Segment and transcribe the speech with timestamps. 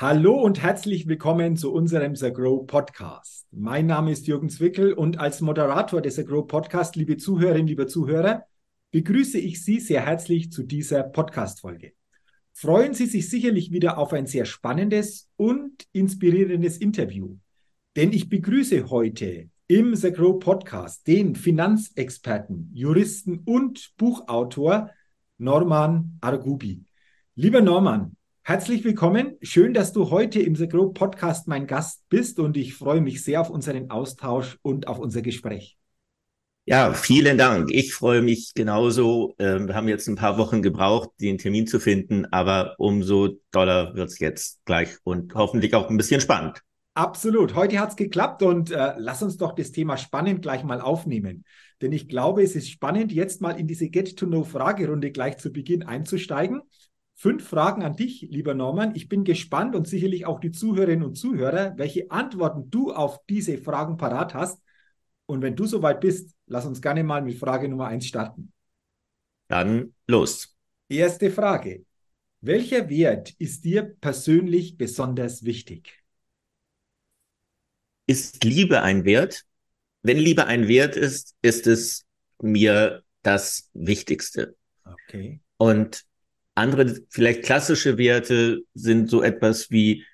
[0.00, 3.46] Hallo und herzlich willkommen zu unserem The Grow Podcast.
[3.50, 7.86] Mein Name ist Jürgen Zwickel und als Moderator des The Grow Podcast, liebe Zuhörerinnen, liebe
[7.86, 8.46] Zuhörer,
[8.92, 11.92] begrüße ich Sie sehr herzlich zu dieser Podcast-Folge.
[12.54, 17.36] Freuen Sie sich sicherlich wieder auf ein sehr spannendes und inspirierendes Interview.
[17.94, 24.88] Denn ich begrüße heute im The Grow Podcast den Finanzexperten, Juristen und Buchautor
[25.36, 26.86] Norman Argubi.
[27.34, 29.36] Lieber Norman, Herzlich willkommen.
[29.42, 33.22] Schön, dass du heute im The Grow Podcast mein Gast bist und ich freue mich
[33.22, 35.76] sehr auf unseren Austausch und auf unser Gespräch.
[36.64, 37.70] Ja, vielen Dank.
[37.70, 39.34] Ich freue mich genauso.
[39.38, 43.94] Ähm, wir haben jetzt ein paar Wochen gebraucht, den Termin zu finden, aber umso doller
[43.94, 46.62] wird es jetzt gleich und hoffentlich auch ein bisschen spannend.
[46.94, 47.54] Absolut.
[47.54, 51.44] Heute hat es geklappt und äh, lass uns doch das Thema spannend gleich mal aufnehmen.
[51.82, 56.62] Denn ich glaube, es ist spannend, jetzt mal in diese Get-to-Know-Fragerunde gleich zu Beginn einzusteigen
[57.20, 58.94] fünf Fragen an dich, lieber Norman.
[58.94, 63.58] Ich bin gespannt und sicherlich auch die Zuhörerinnen und Zuhörer, welche Antworten du auf diese
[63.58, 64.62] Fragen parat hast.
[65.26, 68.54] Und wenn du soweit bist, lass uns gerne mal mit Frage Nummer eins starten.
[69.48, 70.56] Dann los.
[70.88, 71.84] Erste Frage.
[72.40, 76.02] Welcher Wert ist dir persönlich besonders wichtig?
[78.06, 79.44] Ist Liebe ein Wert?
[80.00, 82.06] Wenn Liebe ein Wert ist, ist es
[82.40, 84.56] mir das Wichtigste.
[84.86, 85.42] Okay.
[85.58, 86.06] Und
[86.60, 90.04] andere, vielleicht klassische Werte sind so etwas wie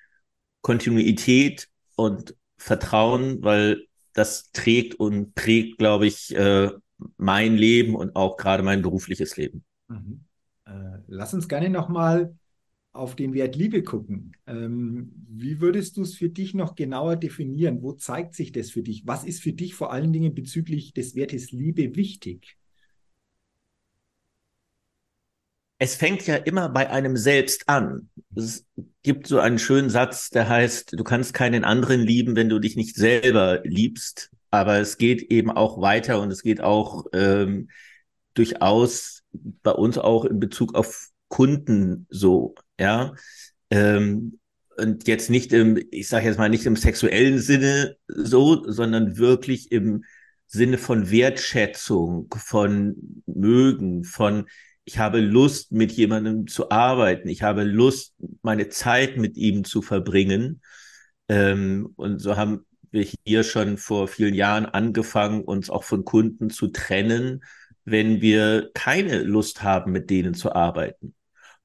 [0.61, 6.71] Kontinuität und Vertrauen, weil das trägt und prägt, glaube ich, äh,
[7.17, 9.63] mein Leben und auch gerade mein berufliches Leben.
[9.87, 10.21] Mhm.
[10.65, 12.35] Äh, lass uns gerne nochmal
[12.91, 14.33] auf den Wert Liebe gucken.
[14.47, 17.83] Ähm, wie würdest du es für dich noch genauer definieren?
[17.83, 19.03] Wo zeigt sich das für dich?
[19.05, 22.57] Was ist für dich vor allen Dingen bezüglich des Wertes Liebe wichtig?
[25.79, 28.09] Es fängt ja immer bei einem selbst an.
[28.35, 28.65] Es
[29.03, 32.75] gibt so einen schönen Satz, der heißt, du kannst keinen anderen lieben, wenn du dich
[32.75, 34.31] nicht selber liebst.
[34.49, 37.69] Aber es geht eben auch weiter und es geht auch ähm,
[38.33, 43.13] durchaus bei uns auch in Bezug auf Kunden so, ja.
[43.69, 44.39] Ähm,
[44.77, 49.71] und jetzt nicht im, ich sage jetzt mal nicht im sexuellen Sinne so, sondern wirklich
[49.71, 50.05] im
[50.45, 54.47] Sinne von Wertschätzung, von Mögen, von
[54.87, 57.27] ich habe Lust, mit jemandem zu arbeiten.
[57.27, 60.61] Ich habe Lust, meine Zeit mit ihm zu verbringen.
[61.27, 66.49] Ähm, und so haben wir hier schon vor vielen Jahren angefangen, uns auch von Kunden
[66.49, 67.43] zu trennen,
[67.83, 71.13] wenn wir keine Lust haben, mit denen zu arbeiten.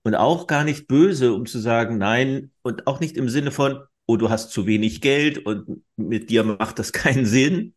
[0.03, 3.85] Und auch gar nicht böse, um zu sagen, nein, und auch nicht im Sinne von,
[4.07, 7.75] oh, du hast zu wenig Geld und mit dir macht das keinen Sinn,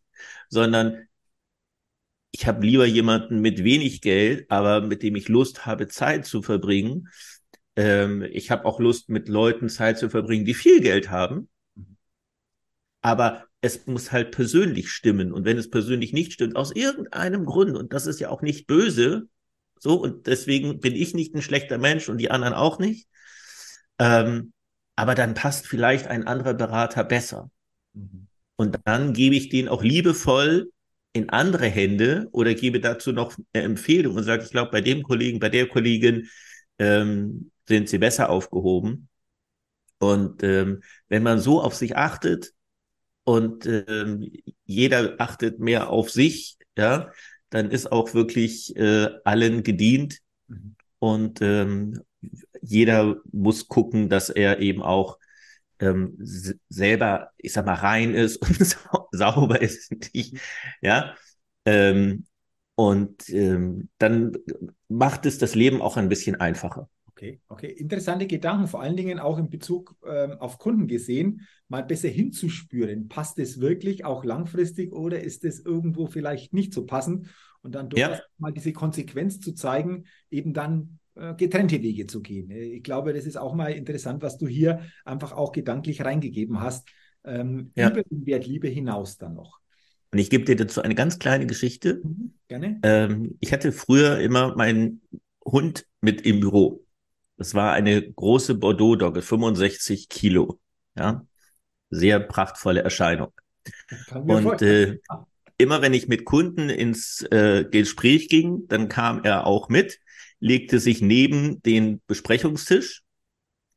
[0.50, 1.07] sondern
[2.38, 6.41] ich habe lieber jemanden mit wenig Geld, aber mit dem ich Lust habe, Zeit zu
[6.41, 7.07] verbringen.
[7.78, 11.47] Ähm, ich habe auch Lust, mit Leuten Zeit zu verbringen, die viel Geld haben.
[13.01, 15.31] Aber es muss halt persönlich stimmen.
[15.31, 18.68] Und wenn es persönlich nicht stimmt, aus irgendeinem Grund, und das ist ja auch nicht
[18.68, 19.29] böse,
[19.79, 23.07] so, und deswegen bin ich nicht ein schlechter Mensch und die anderen auch nicht.
[23.97, 24.51] Ähm,
[24.97, 27.50] aber dann passt vielleicht ein anderer Berater besser.
[27.94, 28.28] Mhm.
[28.57, 30.69] Und dann gebe ich den auch liebevoll
[31.16, 35.02] in andere Hände oder gebe dazu noch eine Empfehlung und sage, ich glaube, bei dem
[35.02, 36.28] Kollegen, bei der Kollegin
[36.78, 39.08] ähm, sind sie besser aufgehoben.
[40.00, 42.54] Und ähm, wenn man so auf sich achtet
[43.24, 44.30] und ähm,
[44.66, 47.12] jeder achtet mehr auf sich, ja,
[47.50, 50.20] dann ist auch wirklich äh, allen gedient.
[50.50, 50.75] Mhm.
[51.00, 52.02] Und ähm,
[52.62, 55.18] jeder muss gucken, dass er eben auch
[55.80, 56.18] ähm,
[56.68, 58.59] selber, ich sag mal, rein ist und
[59.18, 60.38] sauber ist, nicht,
[60.81, 61.16] ja.
[61.66, 62.26] Ähm,
[62.76, 64.34] und ähm, dann
[64.90, 66.90] macht es das Leben auch ein bisschen einfacher.
[67.08, 67.68] Okay, okay.
[67.72, 73.08] Interessante Gedanken, vor allen Dingen auch in Bezug ähm, auf Kunden gesehen, mal besser hinzuspüren.
[73.08, 77.28] Passt es wirklich auch langfristig oder ist es irgendwo vielleicht nicht so passend?
[77.62, 78.24] Und dann durchaus ja.
[78.38, 82.52] mal diese Konsequenz zu zeigen, eben dann äh, getrennte Wege zu gehen.
[82.52, 86.60] Äh, ich glaube, das ist auch mal interessant, was du hier einfach auch gedanklich reingegeben
[86.60, 86.89] hast.
[87.25, 87.89] Ähm, ja.
[87.89, 89.60] Über den Wert Liebe hinaus dann noch.
[90.12, 92.01] Und ich gebe dir dazu eine ganz kleine Geschichte.
[92.04, 92.80] Mhm, gerne.
[92.83, 95.01] Ähm, ich hatte früher immer meinen
[95.44, 96.86] Hund mit im Büro.
[97.38, 100.60] Das war eine große Bordeaux-Dogge, 65 Kilo.
[100.95, 101.25] Ja,
[101.89, 103.33] sehr prachtvolle Erscheinung.
[104.13, 105.00] Und äh,
[105.57, 110.00] immer wenn ich mit Kunden ins äh, Gespräch ging, dann kam er auch mit
[110.39, 113.04] legte sich neben den Besprechungstisch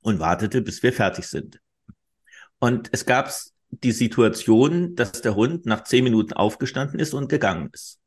[0.03, 1.61] und wartete, bis wir fertig sind.
[2.61, 3.31] Und es gab
[3.71, 7.99] die Situation, dass der Hund nach zehn Minuten aufgestanden ist und gegangen ist.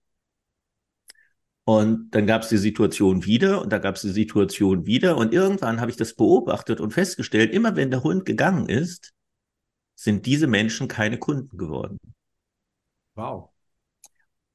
[1.63, 5.15] Und dann gab es die Situation wieder und da gab es die Situation wieder.
[5.18, 9.13] Und irgendwann habe ich das beobachtet und festgestellt, immer wenn der Hund gegangen ist,
[9.95, 12.00] sind diese Menschen keine Kunden geworden.
[13.15, 13.50] Wow.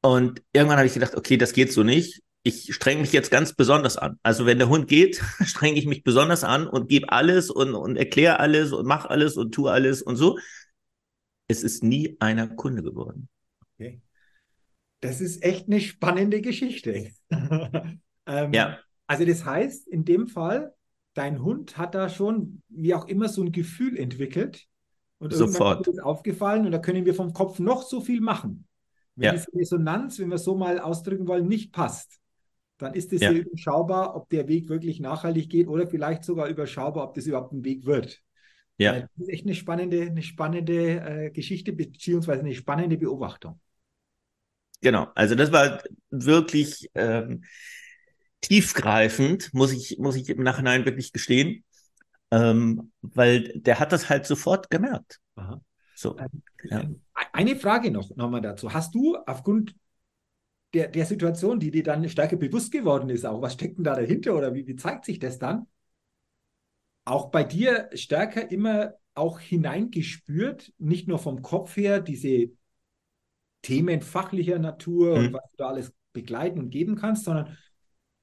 [0.02, 2.22] Und irgendwann habe ich gedacht, okay, das geht so nicht.
[2.46, 4.20] Ich strenge mich jetzt ganz besonders an.
[4.22, 7.96] Also wenn der Hund geht, strenge ich mich besonders an und gebe alles und, und
[7.96, 10.38] erkläre alles und mache alles und tue alles und so.
[11.48, 13.28] Es ist nie einer Kunde geworden.
[13.74, 14.00] Okay.
[15.00, 17.10] Das ist echt eine spannende Geschichte.
[17.30, 18.78] ähm, ja.
[19.08, 20.72] Also das heißt, in dem Fall,
[21.14, 24.66] dein Hund hat da schon, wie auch immer, so ein Gefühl entwickelt.
[25.18, 25.88] Und Sofort.
[25.88, 28.68] ist aufgefallen und da können wir vom Kopf noch so viel machen.
[29.16, 29.32] Wenn ja.
[29.32, 32.20] diese Resonanz, wenn wir so mal ausdrücken wollen, nicht passt,
[32.78, 33.32] dann ist es ja.
[33.32, 37.64] überschaubar, ob der Weg wirklich nachhaltig geht oder vielleicht sogar überschaubar, ob das überhaupt ein
[37.64, 38.22] Weg wird.
[38.78, 38.94] Ja.
[38.94, 43.60] Äh, das ist echt eine spannende, eine spannende äh, Geschichte, beziehungsweise eine spannende Beobachtung.
[44.82, 47.44] Genau, also das war wirklich ähm,
[48.42, 51.64] tiefgreifend, muss ich, muss ich im Nachhinein wirklich gestehen,
[52.30, 55.18] ähm, weil der hat das halt sofort gemerkt.
[55.36, 55.60] Aha.
[55.94, 56.84] So, ähm, ja.
[57.32, 58.72] Eine Frage noch nochmal dazu.
[58.74, 59.74] Hast du aufgrund
[60.76, 63.94] der, der Situation, die dir dann stärker bewusst geworden ist, auch was steckt denn da
[63.94, 65.66] dahinter oder wie, wie zeigt sich das dann?
[67.06, 72.50] Auch bei dir stärker immer auch hineingespürt, nicht nur vom Kopf her, diese
[73.62, 75.26] Themen fachlicher Natur mhm.
[75.26, 77.56] und was du da alles begleiten und geben kannst, sondern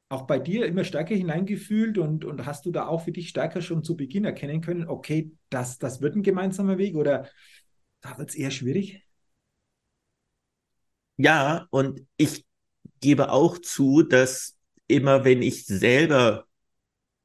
[0.09, 3.61] auch bei dir immer stärker hineingefühlt und, und hast du da auch für dich stärker
[3.61, 7.27] schon zu Beginn erkennen können, okay, das, das wird ein gemeinsamer Weg oder
[8.01, 9.02] da wird es eher schwierig?
[11.17, 12.45] Ja, und ich
[13.01, 14.57] gebe auch zu, dass
[14.87, 16.47] immer wenn ich selber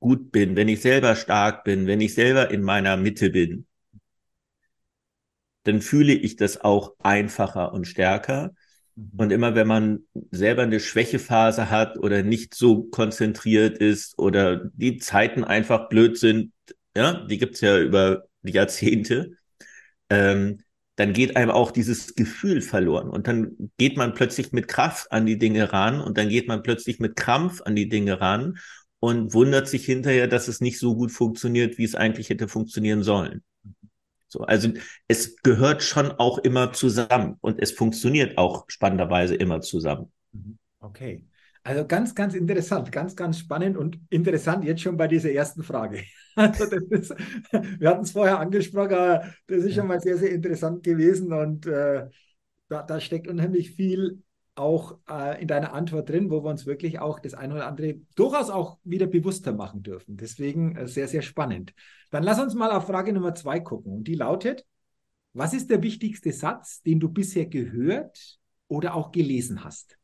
[0.00, 3.66] gut bin, wenn ich selber stark bin, wenn ich selber in meiner Mitte bin,
[5.64, 8.52] dann fühle ich das auch einfacher und stärker.
[8.94, 9.10] Mhm.
[9.16, 10.00] Und immer wenn man
[10.30, 16.52] selber eine Schwächephase hat oder nicht so konzentriert ist oder die Zeiten einfach blöd sind,
[16.96, 19.36] ja, die gibt's ja über die Jahrzehnte,
[20.10, 20.58] ähm,
[20.98, 23.08] dann geht einem auch dieses Gefühl verloren.
[23.08, 26.64] Und dann geht man plötzlich mit Kraft an die Dinge ran und dann geht man
[26.64, 28.58] plötzlich mit Krampf an die Dinge ran
[28.98, 33.04] und wundert sich hinterher, dass es nicht so gut funktioniert, wie es eigentlich hätte funktionieren
[33.04, 33.44] sollen.
[34.26, 34.70] So, also
[35.06, 40.10] es gehört schon auch immer zusammen und es funktioniert auch spannenderweise immer zusammen.
[40.32, 40.58] Mhm.
[40.80, 41.24] Okay.
[41.62, 46.02] Also ganz, ganz interessant, ganz, ganz spannend und interessant jetzt schon bei dieser ersten Frage.
[46.38, 47.14] Also ist,
[47.80, 51.66] wir hatten es vorher angesprochen, aber das ist schon mal sehr, sehr interessant gewesen und
[51.66, 52.08] äh,
[52.68, 54.22] da, da steckt unheimlich viel
[54.54, 57.94] auch äh, in deiner Antwort drin, wo wir uns wirklich auch das eine oder andere
[58.14, 60.16] durchaus auch wieder bewusster machen dürfen.
[60.16, 61.74] Deswegen äh, sehr, sehr spannend.
[62.10, 63.92] Dann lass uns mal auf Frage Nummer zwei gucken.
[63.92, 64.64] Und die lautet,
[65.32, 69.96] was ist der wichtigste Satz, den du bisher gehört oder auch gelesen hast?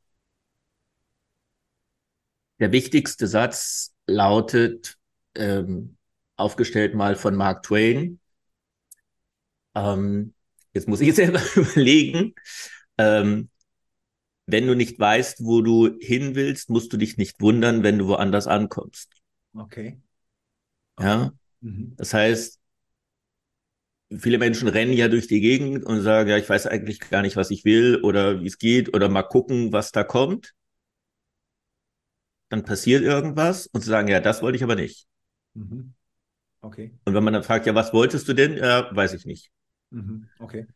[2.60, 4.96] Der wichtigste Satz lautet,
[5.34, 5.96] ähm,
[6.36, 8.20] aufgestellt mal von Mark Twain.
[9.74, 10.34] Ähm,
[10.72, 12.34] jetzt muss ich selber überlegen.
[12.98, 13.50] Ähm,
[14.46, 18.06] wenn du nicht weißt, wo du hin willst, musst du dich nicht wundern, wenn du
[18.08, 19.10] woanders ankommst.
[19.54, 20.00] Okay.
[20.98, 21.32] Ja.
[21.60, 21.94] Mhm.
[21.96, 22.60] Das heißt,
[24.18, 27.36] viele Menschen rennen ja durch die Gegend und sagen, ja, ich weiß eigentlich gar nicht,
[27.36, 30.54] was ich will oder wie es geht oder mal gucken, was da kommt.
[32.48, 35.06] Dann passiert irgendwas und sie sagen, ja, das wollte ich aber nicht.
[35.54, 35.93] Mhm.
[36.64, 36.94] Okay.
[37.04, 38.56] Und wenn man dann fragt, ja, was wolltest du denn?
[38.56, 39.50] Ja, weiß ich nicht.
[39.90, 40.28] Mhm.
[40.38, 40.66] Okay.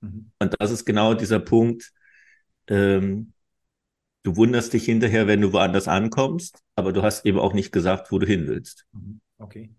[0.00, 0.30] Mhm.
[0.38, 1.92] Und das ist genau dieser Punkt,
[2.66, 3.34] ähm,
[4.22, 8.10] du wunderst dich hinterher, wenn du woanders ankommst, aber du hast eben auch nicht gesagt,
[8.10, 8.86] wo du hin willst.
[8.92, 9.20] Mhm.
[9.36, 9.74] Okay.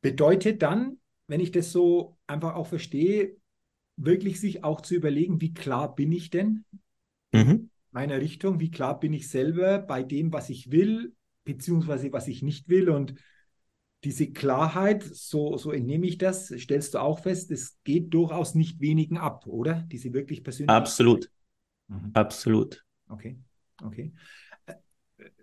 [0.00, 3.36] Bedeutet dann, wenn ich das so einfach auch verstehe,
[3.96, 6.64] wirklich sich auch zu überlegen, wie klar bin ich denn
[7.32, 7.70] mhm.
[7.92, 12.42] meiner Richtung, wie klar bin ich selber bei dem, was ich will, beziehungsweise was ich
[12.42, 13.14] nicht will und
[14.04, 18.80] diese Klarheit, so, so entnehme ich das, stellst du auch fest, es geht durchaus nicht
[18.80, 19.86] wenigen ab, oder?
[19.90, 20.74] Diese wirklich persönliche.
[20.74, 21.30] Absolut.
[21.88, 22.10] Mhm.
[22.12, 22.84] Absolut.
[23.08, 23.38] Okay,
[23.82, 24.12] okay.
[24.66, 24.74] Äh,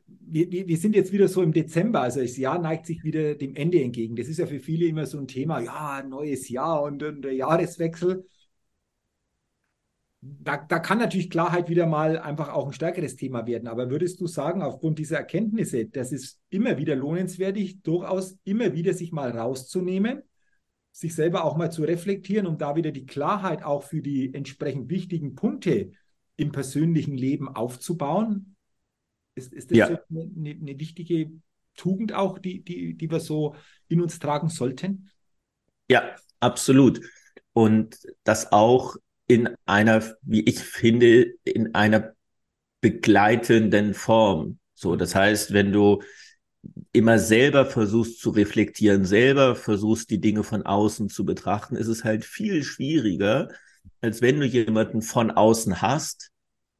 [0.07, 3.35] wir, wir, wir, sind jetzt wieder so im Dezember, also das Jahr neigt sich wieder
[3.35, 4.15] dem Ende entgegen.
[4.15, 7.33] Das ist ja für viele immer so ein Thema, ja, neues Jahr und, und der
[7.33, 8.25] Jahreswechsel.
[10.39, 13.67] Da, da kann natürlich Klarheit wieder mal einfach auch ein stärkeres Thema werden.
[13.67, 18.93] Aber würdest du sagen, aufgrund dieser Erkenntnisse, das ist immer wieder lohnenswert, durchaus immer wieder
[18.93, 20.23] sich mal rauszunehmen,
[20.91, 24.89] sich selber auch mal zu reflektieren, um da wieder die Klarheit auch für die entsprechend
[24.89, 25.91] wichtigen Punkte
[26.37, 28.55] im persönlichen Leben aufzubauen?
[29.35, 29.87] Ist, ist das ja.
[29.87, 31.31] so eine, eine, wichtige
[31.75, 33.55] Tugend auch, die, die, die wir so
[33.89, 35.09] in uns tragen sollten?
[35.89, 37.01] Ja, absolut.
[37.51, 38.95] Und das auch
[39.27, 42.13] in einer, wie ich finde, in einer
[42.81, 44.59] begleitenden Form.
[44.75, 46.01] So, das heißt, wenn du
[46.91, 52.03] immer selber versuchst zu reflektieren, selber versuchst, die Dinge von außen zu betrachten, ist es
[52.03, 53.49] halt viel schwieriger,
[54.01, 56.31] als wenn du jemanden von außen hast,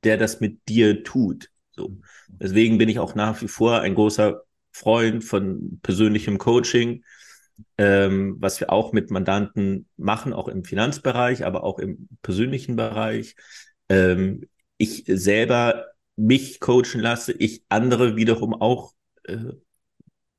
[0.03, 1.49] der das mit dir tut.
[1.71, 1.97] So.
[2.27, 7.03] Deswegen bin ich auch nach wie vor ein großer Freund von persönlichem Coaching,
[7.77, 13.35] ähm, was wir auch mit Mandanten machen, auch im Finanzbereich, aber auch im persönlichen Bereich.
[13.89, 14.47] Ähm,
[14.77, 15.85] ich selber
[16.15, 18.93] mich coachen lasse, ich andere wiederum auch
[19.24, 19.53] äh,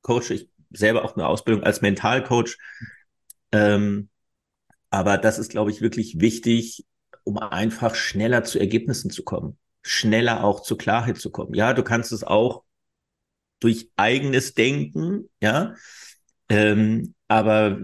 [0.01, 2.57] coache, ich selber auch eine Ausbildung als Mentalcoach.
[3.51, 4.09] Ähm,
[4.89, 6.85] aber das ist, glaube ich, wirklich wichtig,
[7.23, 11.53] um einfach schneller zu Ergebnissen zu kommen, schneller auch zur Klarheit zu kommen.
[11.53, 12.63] Ja, du kannst es auch
[13.59, 15.75] durch eigenes Denken, ja,
[16.49, 17.79] ähm, aber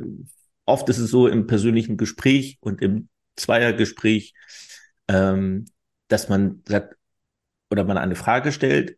[0.66, 4.34] oft ist es so im persönlichen Gespräch und im Zweiergespräch,
[5.08, 5.66] ähm,
[6.08, 6.96] dass man sagt,
[7.70, 8.98] oder man eine Frage stellt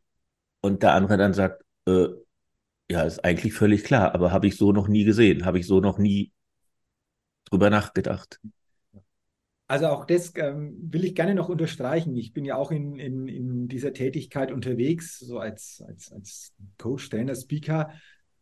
[0.62, 2.08] und der andere dann sagt, äh,
[2.90, 5.80] ja, ist eigentlich völlig klar, aber habe ich so noch nie gesehen, habe ich so
[5.80, 6.32] noch nie
[7.46, 8.40] drüber nachgedacht.
[9.68, 12.16] Also auch das ähm, will ich gerne noch unterstreichen.
[12.16, 17.10] Ich bin ja auch in, in, in dieser Tätigkeit unterwegs, so als, als, als Coach,
[17.10, 17.92] Trainer, Speaker.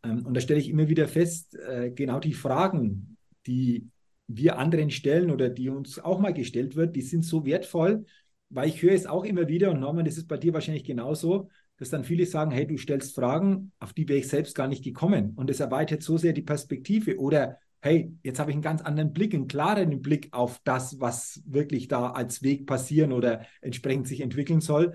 [0.04, 3.88] Ähm, und da stelle ich immer wieder fest, äh, genau die Fragen, die
[4.26, 8.06] wir anderen stellen oder die uns auch mal gestellt wird, die sind so wertvoll,
[8.48, 11.48] weil ich höre es auch immer wieder, und Norman, das ist bei dir wahrscheinlich genauso,
[11.76, 14.84] dass dann viele sagen, hey, du stellst Fragen, auf die wäre ich selbst gar nicht
[14.84, 15.32] gekommen.
[15.34, 17.18] Und es erweitert so sehr die Perspektive.
[17.18, 21.42] Oder hey, jetzt habe ich einen ganz anderen Blick, einen klaren Blick auf das, was
[21.46, 24.94] wirklich da als Weg passieren oder entsprechend sich entwickeln soll.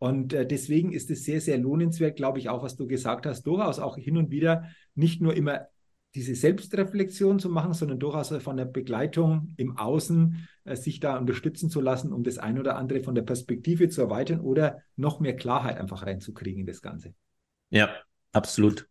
[0.00, 3.42] Und äh, deswegen ist es sehr, sehr lohnenswert, glaube ich, auch was du gesagt hast,
[3.42, 4.64] durchaus auch hin und wieder
[4.94, 5.68] nicht nur immer
[6.14, 11.68] diese Selbstreflexion zu machen, sondern durchaus von der Begleitung im Außen äh, sich da unterstützen
[11.68, 15.36] zu lassen, um das ein oder andere von der Perspektive zu erweitern oder noch mehr
[15.36, 17.14] Klarheit einfach reinzukriegen in das Ganze.
[17.68, 17.90] Ja,
[18.32, 18.88] absolut.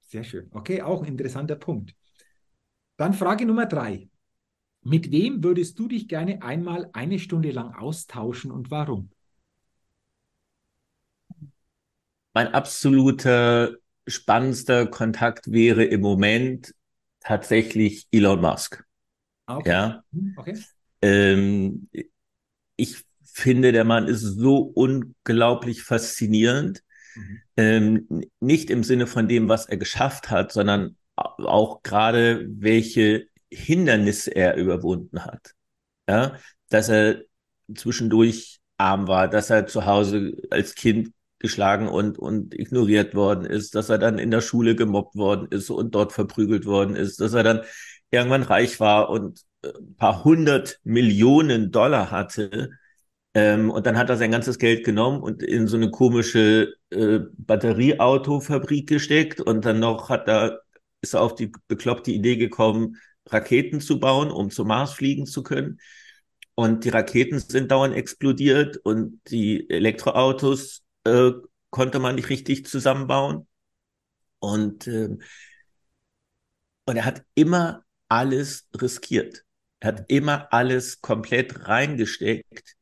[0.00, 0.48] Sehr schön.
[0.52, 1.94] Okay, auch ein interessanter Punkt.
[2.96, 4.08] Dann Frage Nummer drei.
[4.82, 9.10] Mit wem würdest du dich gerne einmal eine Stunde lang austauschen und warum?
[12.36, 13.76] Mein absoluter
[14.06, 16.74] spannendster Kontakt wäre im Moment
[17.20, 18.84] tatsächlich Elon Musk.
[19.46, 19.70] Ah, okay.
[19.70, 20.04] Ja.
[20.10, 20.62] Mhm, okay.
[21.00, 21.88] Ähm,
[22.76, 26.82] ich finde, der Mann ist so unglaublich faszinierend.
[27.14, 27.42] Mhm.
[27.56, 34.36] Ähm, nicht im Sinne von dem, was er geschafft hat, sondern auch gerade welche Hindernisse
[34.36, 35.54] er überwunden hat.
[36.06, 36.36] Ja,
[36.68, 37.22] dass er
[37.74, 43.74] zwischendurch arm war, dass er zu Hause als Kind geschlagen und, und ignoriert worden ist,
[43.74, 47.34] dass er dann in der Schule gemobbt worden ist und dort verprügelt worden ist, dass
[47.34, 47.60] er dann
[48.10, 52.70] irgendwann reich war und ein äh, paar hundert Millionen Dollar hatte.
[53.34, 57.20] Ähm, und dann hat er sein ganzes Geld genommen und in so eine komische äh,
[57.36, 60.60] Batterieautofabrik gesteckt und dann noch hat er
[61.02, 65.42] ist er auf die bekloppte Idee gekommen, Raketen zu bauen, um zum Mars fliegen zu
[65.42, 65.78] können.
[66.54, 71.32] Und die Raketen sind dauernd explodiert und die Elektroautos äh,
[71.70, 73.46] konnte man nicht richtig zusammenbauen.
[74.38, 75.16] Und, äh,
[76.84, 79.44] und er hat immer alles riskiert.
[79.80, 82.76] Er hat immer alles komplett reingesteckt,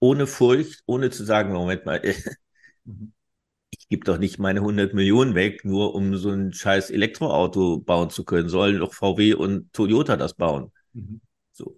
[0.00, 2.02] ohne Furcht, ohne zu sagen, Moment mal,
[2.84, 3.12] mhm
[3.90, 8.24] gebe doch nicht meine 100 Millionen weg, nur um so ein scheiß Elektroauto bauen zu
[8.24, 8.48] können.
[8.48, 10.72] Sollen doch VW und Toyota das bauen.
[10.94, 11.20] Mhm.
[11.52, 11.76] So.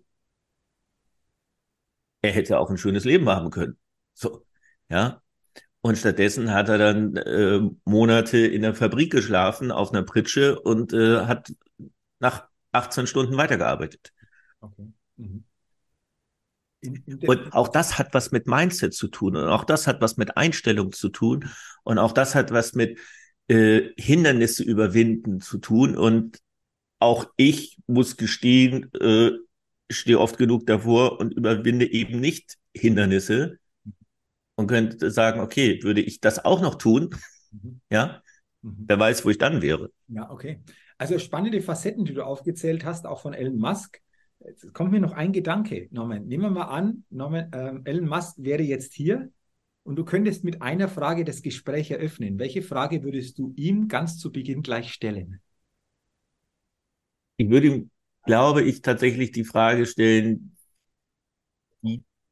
[2.23, 3.79] Er hätte auch ein schönes Leben haben können.
[4.15, 4.45] So,
[4.89, 5.23] ja.
[5.83, 10.93] Und stattdessen hat er dann äh, Monate in der Fabrik geschlafen auf einer Pritsche und
[10.93, 11.53] äh, hat
[12.21, 14.13] nach 18 Stunden weitergearbeitet.
[14.61, 14.93] Okay.
[15.17, 15.45] Mhm.
[17.27, 20.37] Und auch das hat was mit Mindset zu tun und auch das hat was mit
[20.37, 21.49] Einstellung zu tun
[21.85, 22.99] und auch das hat was mit
[23.49, 25.97] äh, Hindernisse überwinden zu tun.
[25.97, 26.39] Und
[26.99, 29.33] auch ich muss gestehen, äh,
[29.91, 33.59] stehe oft genug davor und überwinde eben nicht Hindernisse
[34.55, 37.11] und könnte sagen, okay, würde ich das auch noch tun?
[37.51, 37.81] Mhm.
[37.91, 38.23] Ja,
[38.63, 38.85] mhm.
[38.87, 39.91] wer weiß, wo ich dann wäre.
[40.09, 40.63] Ja, okay.
[40.99, 44.01] Also spannende Facetten, die du aufgezählt hast, auch von Elon Musk.
[44.41, 46.27] Jetzt kommt mir noch ein Gedanke, Norman.
[46.27, 49.31] Nehmen wir mal an, Norman, ähm, Elon Musk wäre jetzt hier
[49.85, 52.39] und du könntest mit einer Frage das Gespräch eröffnen.
[52.39, 55.41] Welche Frage würdest du ihm ganz zu Beginn gleich stellen?
[57.37, 57.91] Ich würde ihm,
[58.25, 60.57] glaube ich, tatsächlich die Frage stellen,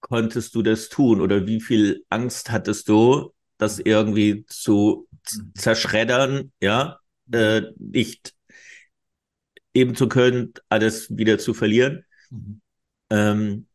[0.00, 5.08] konntest du das tun oder wie viel Angst hattest du, das irgendwie zu
[5.54, 6.98] zerschreddern, ja,
[7.32, 8.34] äh, nicht
[9.74, 12.04] eben zu können, alles wieder zu verlieren.
[12.30, 12.60] Mhm.
[13.10, 13.66] Ähm,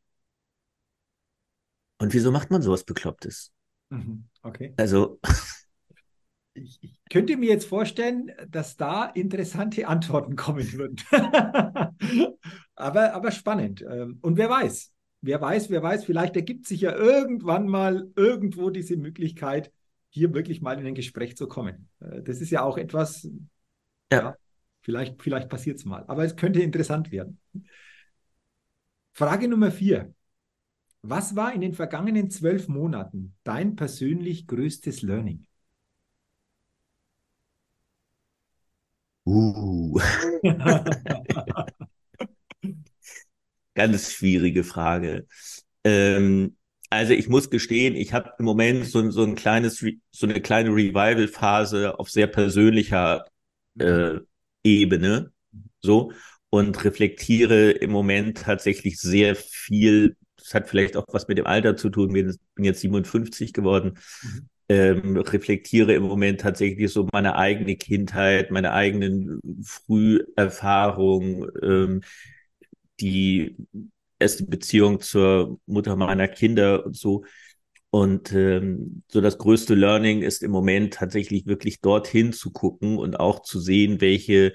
[1.98, 3.54] und wieso macht man sowas Beklopptes?
[3.90, 4.26] Mhm.
[4.42, 4.74] Okay.
[4.78, 5.20] Also
[6.54, 10.98] ich, ich, könnte mir jetzt vorstellen, dass da interessante Antworten kommen würden.
[12.76, 13.82] aber, aber spannend.
[13.82, 14.92] Ähm, und wer weiß,
[15.26, 19.72] wer weiß, wer weiß, vielleicht ergibt sich ja irgendwann mal irgendwo diese Möglichkeit,
[20.10, 21.90] hier wirklich mal in ein Gespräch zu kommen.
[22.00, 23.28] Äh, das ist ja auch etwas,
[24.12, 24.36] ja, ja
[24.82, 26.06] vielleicht, vielleicht passiert es mal.
[26.08, 27.40] Aber es könnte interessant werden.
[29.14, 30.14] Frage Nummer vier.
[31.02, 35.46] Was war in den vergangenen zwölf Monaten dein persönlich größtes Learning?
[39.26, 40.00] Uh.
[43.76, 45.28] Ganz schwierige Frage.
[45.84, 46.56] Ähm,
[46.90, 50.70] also ich muss gestehen, ich habe im Moment so, so ein kleines, so eine kleine
[50.70, 53.26] Revival-Phase auf sehr persönlicher
[53.80, 54.16] äh,
[54.64, 55.32] Ebene,
[55.82, 56.12] so
[56.50, 60.16] und reflektiere im Moment tatsächlich sehr viel.
[60.38, 62.16] Das hat vielleicht auch was mit dem Alter zu tun.
[62.16, 63.98] Ich bin jetzt 57 geworden.
[64.24, 72.02] Mhm ähm, reflektiere im Moment tatsächlich so meine eigene Kindheit, meine eigenen Früherfahrungen, ähm,
[73.00, 73.56] die
[74.20, 77.24] erste Beziehung zur Mutter meiner Kinder und so.
[77.90, 83.20] Und ähm, so das größte Learning ist im Moment tatsächlich wirklich dorthin zu gucken und
[83.20, 84.54] auch zu sehen, welche,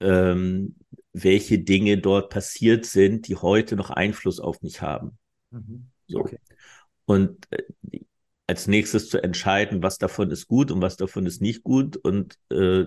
[0.00, 0.76] ähm,
[1.12, 5.16] welche Dinge dort passiert sind, die heute noch Einfluss auf mich haben.
[5.50, 5.90] Mhm.
[6.06, 6.20] So.
[6.20, 6.38] Okay.
[7.06, 7.62] Und äh,
[8.46, 12.36] als nächstes zu entscheiden, was davon ist gut und was davon ist nicht gut und
[12.50, 12.84] äh,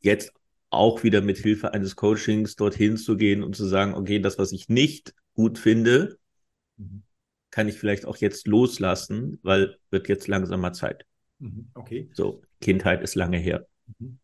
[0.00, 0.32] jetzt
[0.70, 4.52] auch wieder mit Hilfe eines Coachings dorthin zu gehen und zu sagen, okay, das, was
[4.52, 6.18] ich nicht gut finde,
[6.76, 7.02] mhm.
[7.50, 11.06] kann ich vielleicht auch jetzt loslassen, weil wird jetzt langsamer Zeit.
[11.38, 11.70] Mhm.
[11.74, 12.08] Okay.
[12.12, 13.66] So, Kindheit ist lange her.
[13.98, 14.18] Mhm.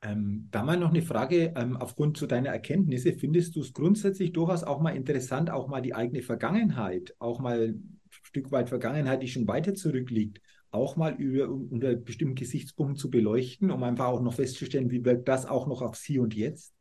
[0.00, 4.32] Ähm, da mal noch eine Frage, ähm, aufgrund zu deiner Erkenntnisse, findest du es grundsätzlich
[4.32, 7.74] durchaus auch mal interessant, auch mal die eigene Vergangenheit, auch mal
[8.10, 13.70] Stück weit Vergangenheit, die schon weiter zurückliegt, auch mal über, unter bestimmten Gesichtspunkten zu beleuchten,
[13.70, 16.74] um einfach auch noch festzustellen, wie wirkt das auch noch auf Sie und jetzt?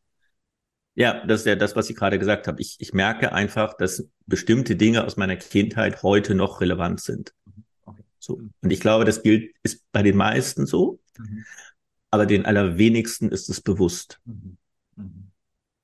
[0.96, 2.60] Ja, das ist ja das, was ich gerade gesagt habe.
[2.60, 7.34] Ich, ich merke einfach, dass bestimmte Dinge aus meiner Kindheit heute noch relevant sind.
[7.86, 8.02] Okay.
[8.18, 8.42] So.
[8.62, 11.46] Und ich glaube, das gilt, ist bei den meisten so, mhm.
[12.10, 14.20] aber den allerwenigsten ist es bewusst.
[14.26, 14.58] Mhm.
[14.96, 15.32] Mhm.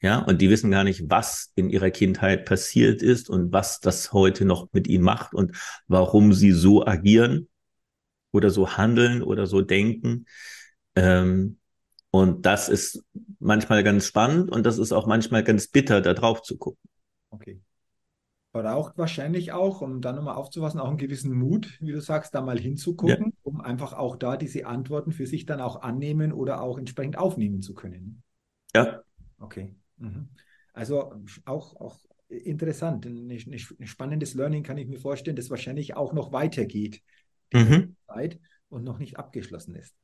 [0.02, 4.12] Ja, und die wissen gar nicht, was in ihrer Kindheit passiert ist und was das
[4.14, 5.56] heute noch mit ihnen macht und
[5.88, 7.48] warum sie so agieren
[8.34, 10.26] oder so handeln oder so denken.
[10.96, 11.60] Ähm,
[12.12, 13.04] und das ist
[13.40, 16.90] manchmal ganz spannend und das ist auch manchmal ganz bitter, da drauf zu gucken.
[17.30, 17.62] Okay.
[18.52, 22.42] Braucht wahrscheinlich auch, um dann nochmal aufzufassen, auch einen gewissen Mut, wie du sagst, da
[22.42, 23.32] mal hinzugucken, ja.
[23.42, 27.64] um einfach auch da diese Antworten für sich dann auch annehmen oder auch entsprechend aufnehmen
[27.64, 28.22] zu können.
[28.76, 29.02] Ja.
[29.40, 29.74] Okay.
[29.98, 30.30] Mhm.
[30.72, 31.14] Also
[31.46, 36.32] auch, auch interessant, ein, ein, spannendes Learning kann ich mir vorstellen, das wahrscheinlich auch noch
[36.32, 37.02] weitergeht
[37.54, 37.96] mhm.
[38.08, 38.40] Zeit
[38.70, 39.96] und noch nicht abgeschlossen ist.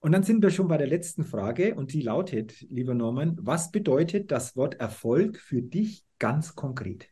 [0.00, 3.70] Und dann sind wir schon bei der letzten Frage und die lautet, lieber Norman, was
[3.70, 7.08] bedeutet das Wort Erfolg für dich ganz konkret?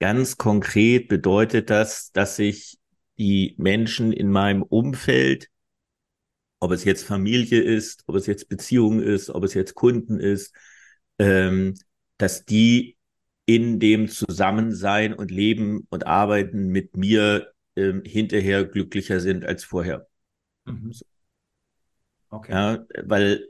[0.00, 2.78] Ganz konkret bedeutet das, dass ich
[3.18, 5.50] die Menschen in meinem Umfeld
[6.64, 10.54] ob es jetzt Familie ist, ob es jetzt Beziehung ist, ob es jetzt Kunden ist,
[11.18, 11.74] ähm,
[12.16, 12.96] dass die
[13.46, 20.06] in dem Zusammensein und Leben und Arbeiten mit mir ähm, hinterher glücklicher sind als vorher.
[20.64, 20.92] Mhm.
[22.30, 22.52] Okay.
[22.52, 23.48] Ja, weil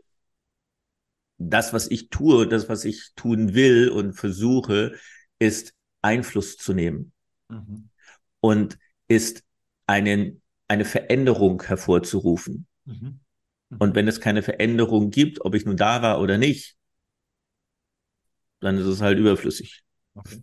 [1.39, 4.97] das, was ich tue, das, was ich tun will und versuche,
[5.39, 7.13] ist Einfluss zu nehmen
[7.49, 7.89] mhm.
[8.41, 8.79] und
[9.09, 9.43] ist
[9.87, 12.67] einen, eine Veränderung hervorzurufen.
[12.85, 13.21] Mhm.
[13.71, 13.77] Mhm.
[13.79, 16.77] Und wenn es keine Veränderung gibt, ob ich nun da war oder nicht,
[18.61, 19.84] dann ist es halt überflüssig.
[20.15, 20.43] Okay.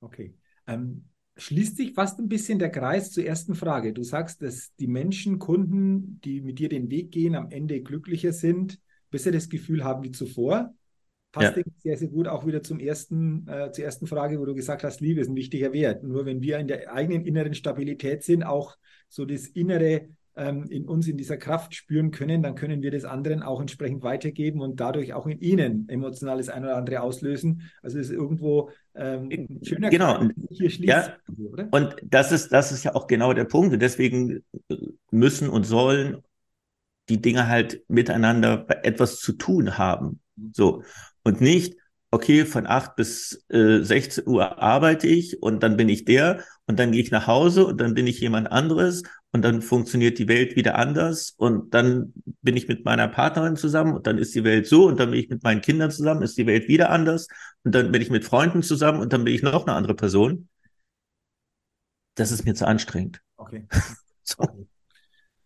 [0.00, 0.34] Okay.
[0.66, 1.04] Ähm,
[1.36, 3.92] schließt sich fast ein bisschen der Kreis zur ersten Frage.
[3.92, 8.32] Du sagst, dass die Menschen, Kunden, die mit dir den Weg gehen, am Ende glücklicher
[8.32, 10.74] sind, besseres Gefühl haben wie zuvor.
[11.30, 11.62] Passt ja.
[11.78, 15.00] sehr, sehr gut auch wieder zum ersten, äh, zur ersten Frage, wo du gesagt hast,
[15.00, 16.02] Liebe ist ein wichtiger Wert.
[16.02, 18.76] Nur wenn wir in der eigenen inneren Stabilität sind, auch
[19.08, 23.04] so das innere ähm, in uns in dieser Kraft spüren können, dann können wir das
[23.04, 27.70] anderen auch entsprechend weitergeben und dadurch auch in ihnen emotionales ein oder andere auslösen.
[27.82, 30.18] Also es ist irgendwo ähm, ein schöner genau.
[30.18, 30.88] Kreis, hier schließt.
[30.88, 31.16] Ja.
[31.50, 31.68] Oder?
[31.70, 33.72] Und das ist, das ist ja auch genau der Punkt.
[33.72, 34.42] Und deswegen
[35.10, 36.22] müssen und sollen
[37.08, 40.20] die Dinge halt miteinander etwas zu tun haben.
[40.36, 40.52] Mhm.
[40.54, 40.82] So.
[41.24, 41.76] Und nicht,
[42.10, 46.78] okay, von 8 bis äh, 16 Uhr arbeite ich und dann bin ich der und
[46.78, 50.28] dann gehe ich nach Hause und dann bin ich jemand anderes und dann funktioniert die
[50.28, 54.44] Welt wieder anders und dann bin ich mit meiner Partnerin zusammen und dann ist die
[54.44, 57.28] Welt so und dann bin ich mit meinen Kindern zusammen, ist die Welt wieder anders
[57.64, 60.48] und dann bin ich mit Freunden zusammen und dann bin ich noch eine andere Person.
[62.14, 63.22] das ist mir zu anstrengend.
[63.36, 63.66] Okay.
[64.22, 64.68] so.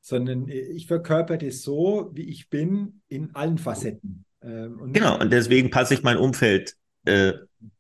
[0.01, 4.25] Sondern ich verkörper das so, wie ich bin, in allen Facetten.
[4.43, 7.35] Ähm, und genau, und deswegen passe ich mein Umfeld äh,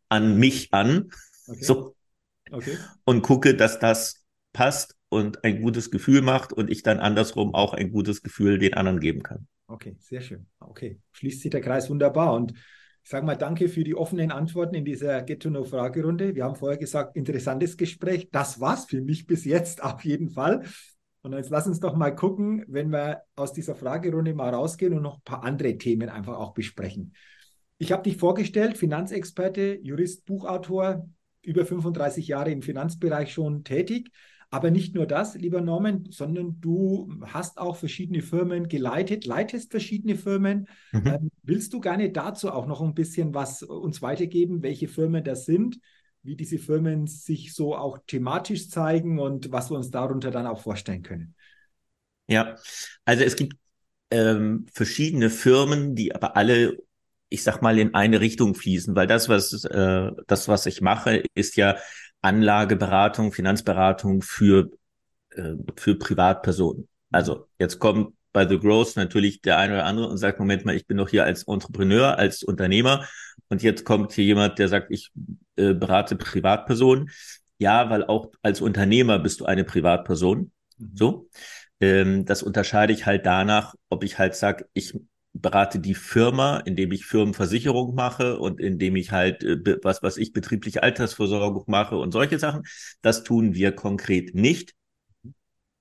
[0.08, 1.10] an mich an.
[1.48, 1.62] Okay.
[1.62, 1.96] So.
[2.50, 2.78] Okay.
[3.04, 7.74] Und gucke, dass das passt und ein gutes Gefühl macht und ich dann andersrum auch
[7.74, 9.46] ein gutes Gefühl den anderen geben kann.
[9.68, 10.46] Okay, sehr schön.
[10.60, 12.34] Okay, schließt sich der Kreis wunderbar.
[12.34, 16.34] Und ich sage mal danke für die offenen Antworten in dieser Get-to-Know-Fragerunde.
[16.34, 18.28] Wir haben vorher gesagt, interessantes Gespräch.
[18.32, 20.64] Das war's für mich bis jetzt auf jeden Fall.
[21.22, 25.02] Und jetzt lass uns doch mal gucken, wenn wir aus dieser Fragerunde mal rausgehen und
[25.02, 27.14] noch ein paar andere Themen einfach auch besprechen.
[27.78, 31.08] Ich habe dich vorgestellt, Finanzexperte, Jurist, Buchautor,
[31.42, 34.10] über 35 Jahre im Finanzbereich schon tätig.
[34.50, 40.14] Aber nicht nur das, lieber Norman, sondern du hast auch verschiedene Firmen geleitet, leitest verschiedene
[40.14, 40.68] Firmen.
[40.92, 41.06] Mhm.
[41.06, 45.46] Ähm, willst du gerne dazu auch noch ein bisschen was uns weitergeben, welche Firmen das
[45.46, 45.78] sind,
[46.22, 50.60] wie diese Firmen sich so auch thematisch zeigen und was wir uns darunter dann auch
[50.60, 51.34] vorstellen können?
[52.28, 52.56] Ja,
[53.04, 53.56] also es gibt
[54.10, 56.78] ähm, verschiedene Firmen, die aber alle
[57.28, 61.24] ich sag mal, in eine Richtung fließen, weil das, was äh, das, was ich mache,
[61.34, 61.76] ist ja
[62.26, 64.70] Anlageberatung, Finanzberatung für,
[65.30, 66.88] äh, für Privatpersonen.
[67.10, 70.74] Also jetzt kommt bei The Growth natürlich der eine oder andere und sagt, Moment mal,
[70.74, 73.06] ich bin doch hier als Entrepreneur, als Unternehmer
[73.48, 75.10] und jetzt kommt hier jemand, der sagt, ich
[75.56, 77.10] äh, berate Privatpersonen.
[77.58, 80.50] Ja, weil auch als Unternehmer bist du eine Privatperson.
[80.78, 80.90] Mhm.
[80.94, 81.28] So.
[81.80, 84.98] Ähm, das unterscheide ich halt danach, ob ich halt sage, ich
[85.40, 90.32] berate die Firma, indem ich Firmenversicherung mache und indem ich halt äh, was, was ich
[90.32, 92.62] betriebliche Altersversorgung mache und solche Sachen.
[93.02, 94.74] Das tun wir konkret nicht,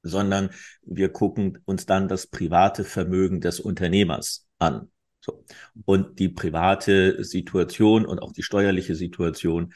[0.04, 0.52] sondern
[0.84, 4.92] wir gucken uns dann das private Vermögen des Unternehmers an.
[5.20, 5.44] So.
[5.86, 9.74] Und die private Situation und auch die steuerliche Situation.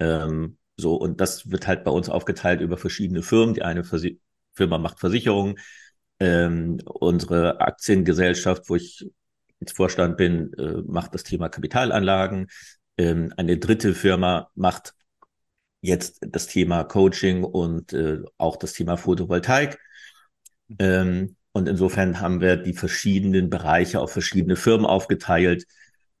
[0.00, 3.54] Ähm, so, und das wird halt bei uns aufgeteilt über verschiedene Firmen.
[3.54, 4.20] Die eine Versi
[4.54, 5.56] Firma macht Versicherungen,
[6.18, 9.08] ähm, unsere Aktiengesellschaft, wo ich
[9.60, 12.48] jetzt Vorstand bin, äh, macht das Thema Kapitalanlagen.
[12.96, 14.94] Ähm, eine dritte Firma macht
[15.80, 19.78] jetzt das Thema Coaching und äh, auch das Thema Photovoltaik.
[20.78, 25.66] Ähm, und insofern haben wir die verschiedenen Bereiche auf verschiedene Firmen aufgeteilt,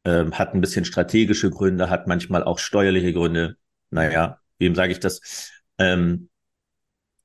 [0.04, 3.56] ähm, hat ein bisschen strategische Gründe, hat manchmal auch steuerliche Gründe.
[3.90, 5.50] Naja, wem sage ich das?
[5.78, 6.28] Ähm,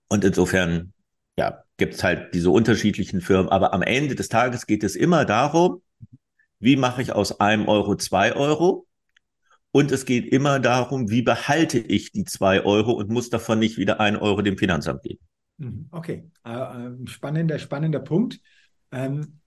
[0.10, 0.94] und insofern,
[1.38, 3.50] ja, gibt es halt diese unterschiedlichen Firmen.
[3.50, 5.82] Aber am Ende des Tages geht es immer darum,
[6.64, 8.88] wie mache ich aus einem Euro zwei Euro?
[9.72, 13.78] Und es geht immer darum, wie behalte ich die zwei Euro und muss davon nicht
[13.78, 15.20] wieder ein Euro dem Finanzamt geben.
[15.58, 18.40] Mhm, okay, äh, äh, spannender, spannender Punkt.
[18.92, 19.40] Ähm,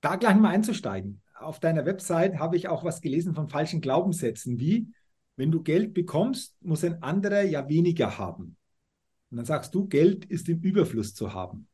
[0.00, 1.20] da gleich mal einzusteigen.
[1.38, 4.88] Auf deiner Website habe ich auch was gelesen von falschen Glaubenssätzen, wie
[5.36, 8.56] wenn du Geld bekommst, muss ein anderer ja weniger haben.
[9.30, 11.66] Und dann sagst du, Geld ist im Überfluss zu haben.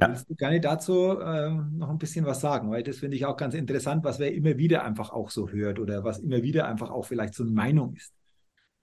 [0.00, 0.08] Ja.
[0.08, 2.70] Willst du gerne dazu ähm, noch ein bisschen was sagen?
[2.70, 5.78] Weil das finde ich auch ganz interessant, was wer immer wieder einfach auch so hört
[5.78, 8.12] oder was immer wieder einfach auch vielleicht so eine Meinung ist.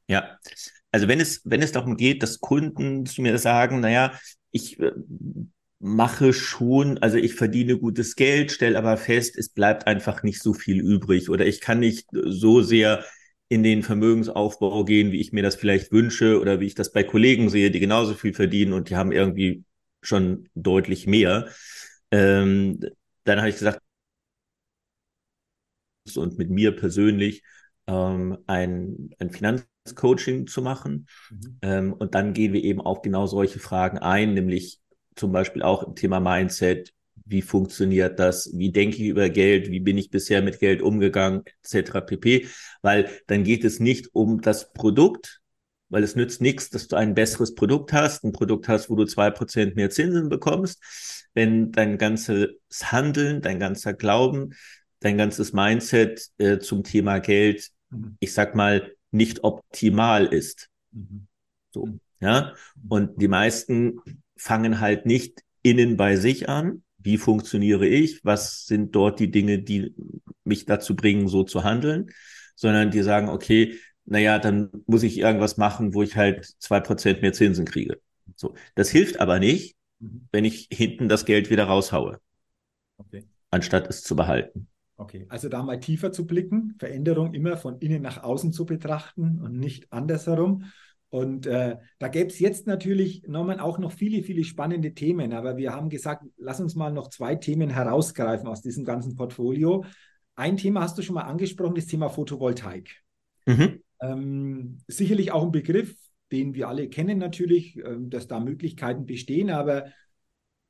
[0.07, 0.37] Ja,
[0.91, 4.11] also wenn es, wenn es darum geht, dass Kunden zu mir sagen, naja,
[4.51, 4.91] ich äh,
[5.79, 10.53] mache schon, also ich verdiene gutes Geld, stelle aber fest, es bleibt einfach nicht so
[10.53, 13.03] viel übrig oder ich kann nicht so sehr
[13.47, 17.03] in den Vermögensaufbau gehen, wie ich mir das vielleicht wünsche oder wie ich das bei
[17.03, 19.63] Kollegen sehe, die genauso viel verdienen und die haben irgendwie
[20.05, 21.49] schon deutlich mehr.
[22.11, 22.79] Ähm,
[23.23, 23.81] dann habe ich gesagt,
[26.15, 27.43] und mit mir persönlich
[27.87, 31.07] ähm, ein, ein Finanzcoaching zu machen.
[31.29, 31.57] Mhm.
[31.61, 34.79] Ähm, und dann gehen wir eben auf genau solche Fragen ein, nämlich
[35.15, 36.93] zum Beispiel auch im Thema Mindset.
[37.27, 38.51] Wie funktioniert das?
[38.53, 39.71] Wie denke ich über Geld?
[39.71, 41.43] Wie bin ich bisher mit Geld umgegangen?
[41.63, 42.01] Etc.
[42.01, 42.47] pp.
[42.81, 45.41] Weil dann geht es nicht um das Produkt,
[45.89, 49.05] weil es nützt nichts, dass du ein besseres Produkt hast, ein Produkt hast, wo du
[49.05, 50.81] zwei Prozent mehr Zinsen bekommst,
[51.33, 52.49] wenn dein ganzes
[52.83, 54.53] Handeln, dein ganzer Glauben,
[54.99, 58.17] dein ganzes Mindset äh, zum Thema Geld, mhm.
[58.19, 60.69] ich sag mal, nicht optimal ist.
[60.91, 61.27] Mhm.
[61.71, 62.53] So, ja.
[62.87, 63.99] Und die meisten
[64.35, 66.83] fangen halt nicht innen bei sich an.
[66.97, 68.23] Wie funktioniere ich?
[68.23, 69.93] Was sind dort die Dinge, die
[70.43, 72.09] mich dazu bringen, so zu handeln?
[72.55, 77.21] Sondern die sagen, okay, naja, dann muss ich irgendwas machen, wo ich halt zwei Prozent
[77.21, 77.99] mehr Zinsen kriege.
[78.35, 78.53] So.
[78.75, 80.27] Das hilft aber nicht, mhm.
[80.31, 82.19] wenn ich hinten das Geld wieder raushaue.
[82.97, 83.25] Okay.
[83.49, 84.67] Anstatt es zu behalten.
[84.97, 89.41] Okay, also da mal tiefer zu blicken, Veränderung immer von innen nach außen zu betrachten
[89.41, 90.71] und nicht andersherum.
[91.09, 95.33] Und äh, da gäbe es jetzt natürlich Norman auch noch viele, viele spannende Themen.
[95.33, 99.85] Aber wir haben gesagt, lass uns mal noch zwei Themen herausgreifen aus diesem ganzen Portfolio.
[100.35, 103.01] Ein Thema hast du schon mal angesprochen, das Thema Photovoltaik.
[103.45, 103.81] Mhm.
[104.01, 105.95] Ähm, sicherlich auch ein Begriff,
[106.31, 109.85] den wir alle kennen natürlich, ähm, dass da Möglichkeiten bestehen, aber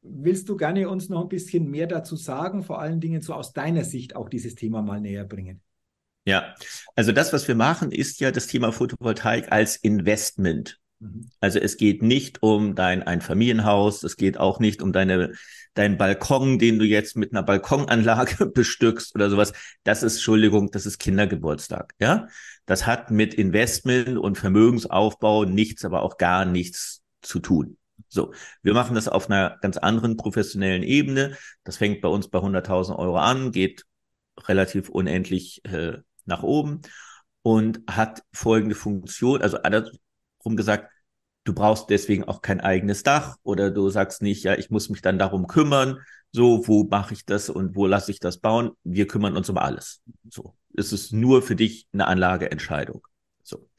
[0.01, 3.53] willst du gerne uns noch ein bisschen mehr dazu sagen, vor allen Dingen so aus
[3.53, 5.61] deiner Sicht auch dieses Thema mal näher bringen?
[6.27, 6.55] Ja,
[6.95, 10.79] also das, was wir machen, ist ja das Thema Photovoltaik als Investment.
[10.99, 11.29] Mhm.
[11.39, 15.34] Also es geht nicht um dein Einfamilienhaus, es geht auch nicht um deine
[15.75, 19.53] dein Balkon, den du jetzt mit einer Balkonanlage bestückst oder sowas.
[19.84, 22.27] Das ist, Entschuldigung, das ist Kindergeburtstag, ja?
[22.65, 27.77] Das hat mit Investment und Vermögensaufbau nichts, aber auch gar nichts zu tun.
[28.08, 31.38] So, wir machen das auf einer ganz anderen professionellen Ebene.
[31.63, 33.86] Das fängt bei uns bei 100.000 Euro an, geht
[34.47, 36.81] relativ unendlich äh, nach oben
[37.41, 39.58] und hat folgende Funktion, also
[40.45, 40.91] andersrum gesagt,
[41.43, 45.01] du brauchst deswegen auch kein eigenes Dach oder du sagst nicht, ja, ich muss mich
[45.01, 45.99] dann darum kümmern,
[46.31, 48.71] so, wo mache ich das und wo lasse ich das bauen?
[48.84, 50.01] Wir kümmern uns um alles.
[50.29, 53.08] So, es ist nur für dich eine Anlageentscheidung.
[53.43, 53.69] So,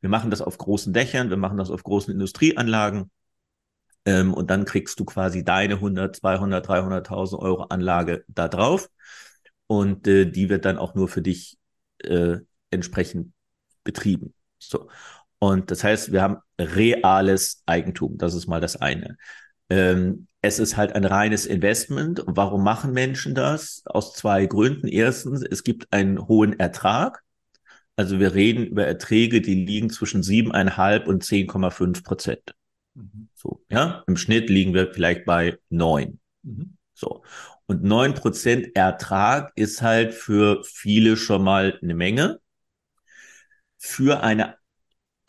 [0.00, 3.10] wir machen das auf großen Dächern, wir machen das auf großen Industrieanlagen
[4.04, 8.88] ähm, und dann kriegst du quasi deine 100, 200, 300.000 Euro Anlage da drauf
[9.66, 11.58] und äh, die wird dann auch nur für dich
[12.04, 12.36] äh,
[12.70, 13.32] entsprechend
[13.82, 14.34] betrieben.
[14.58, 14.88] So.
[15.38, 18.18] Und das heißt, wir haben reales Eigentum.
[18.18, 19.16] Das ist mal das eine.
[19.70, 22.20] Ähm, es ist halt ein reines Investment.
[22.20, 23.82] Und warum machen Menschen das?
[23.86, 24.88] Aus zwei Gründen.
[24.88, 27.22] Erstens, es gibt einen hohen Ertrag.
[27.96, 32.54] Also wir reden über Erträge, die liegen zwischen siebeneinhalb und 10,5 Prozent.
[32.94, 33.28] Mhm.
[33.34, 34.04] So, ja.
[34.06, 36.20] Im Schnitt liegen wir vielleicht bei neun.
[36.42, 36.76] Mhm.
[36.94, 37.22] So.
[37.66, 42.40] Und neun Prozent Ertrag ist halt für viele schon mal eine Menge.
[43.78, 44.57] Für eine,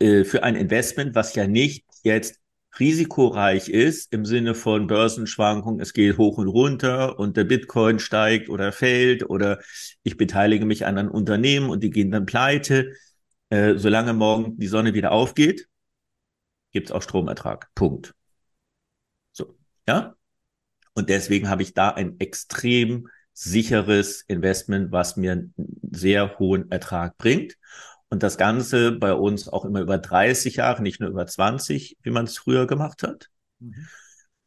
[0.00, 2.40] äh, für ein Investment, was ja nicht jetzt
[2.78, 8.48] risikoreich ist im Sinne von Börsenschwankungen, es geht hoch und runter und der Bitcoin steigt
[8.48, 9.60] oder fällt oder
[10.02, 12.94] ich beteilige mich an einem Unternehmen und die gehen dann pleite.
[13.48, 15.68] Äh, solange morgen die Sonne wieder aufgeht,
[16.72, 17.68] gibt's auch Stromertrag.
[17.74, 18.14] Punkt.
[19.32, 19.56] So,
[19.88, 20.14] ja.
[20.94, 25.54] Und deswegen habe ich da ein extrem sicheres Investment, was mir einen
[25.90, 27.56] sehr hohen Ertrag bringt.
[28.10, 32.10] Und das Ganze bei uns auch immer über 30 Jahre, nicht nur über 20, wie
[32.10, 33.28] man es früher gemacht hat.
[33.60, 33.88] Mhm.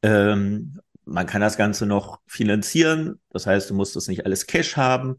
[0.02, 3.21] Ähm, man kann das Ganze noch finanzieren.
[3.30, 5.17] Das heißt, du musst das nicht alles Cash haben.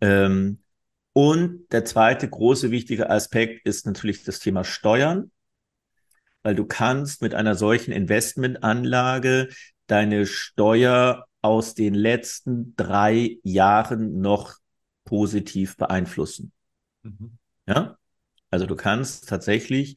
[0.00, 0.58] Ähm,
[1.12, 5.30] und der zweite große wichtige Aspekt ist natürlich das Thema Steuern,
[6.42, 9.48] weil du kannst mit einer solchen Investmentanlage
[9.86, 14.56] deine Steuer aus den letzten drei Jahren noch
[15.04, 16.52] positiv beeinflussen.
[17.02, 17.38] Mhm.
[17.66, 17.98] Ja,
[18.50, 19.96] also du kannst tatsächlich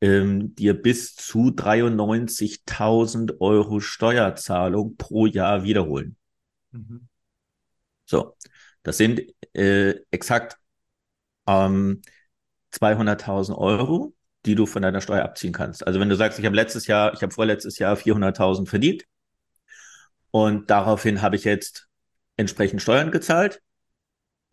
[0.00, 6.16] ähm, dir bis zu 93.000 Euro Steuerzahlung pro Jahr wiederholen.
[6.72, 7.08] Mhm.
[8.06, 8.36] So,
[8.82, 9.22] das sind
[9.54, 10.58] äh, exakt
[11.46, 12.02] ähm,
[12.72, 14.14] 200.000 Euro,
[14.46, 15.86] die du von deiner Steuer abziehen kannst.
[15.86, 19.04] Also wenn du sagst, ich habe letztes Jahr, ich habe vorletztes Jahr 400.000 verdient
[20.30, 21.88] und daraufhin habe ich jetzt
[22.36, 23.62] entsprechend Steuern gezahlt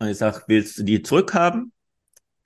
[0.00, 1.72] und ich sage, willst du die zurückhaben?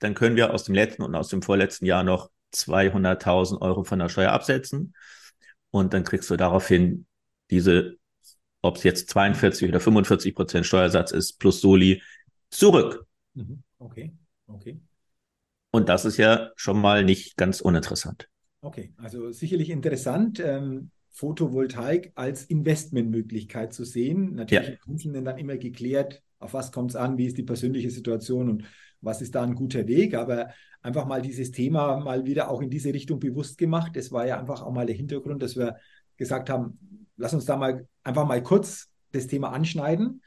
[0.03, 3.99] Dann können wir aus dem letzten und aus dem vorletzten Jahr noch 200.000 Euro von
[3.99, 4.93] der Steuer absetzen.
[5.71, 7.05] Und dann kriegst du daraufhin
[7.49, 7.95] diese,
[8.61, 12.01] ob es jetzt 42 oder 45 Prozent Steuersatz ist, plus Soli,
[12.49, 13.05] zurück.
[13.33, 13.63] Mhm.
[13.79, 14.13] Okay,
[14.47, 14.79] okay.
[15.71, 18.29] Und das ist ja schon mal nicht ganz uninteressant.
[18.61, 24.35] Okay, also sicherlich interessant, ähm, Photovoltaik als Investmentmöglichkeit zu sehen.
[24.35, 24.73] Natürlich ja.
[24.73, 28.49] im Einzelnen dann immer geklärt, auf was kommt es an, wie ist die persönliche Situation
[28.49, 28.63] und
[29.03, 30.49] was ist da ein guter Weg, aber
[30.81, 33.95] einfach mal dieses Thema mal wieder auch in diese Richtung bewusst gemacht.
[33.95, 35.77] Das war ja einfach auch mal der Hintergrund, dass wir
[36.17, 40.21] gesagt haben, lass uns da mal einfach mal kurz das Thema anschneiden.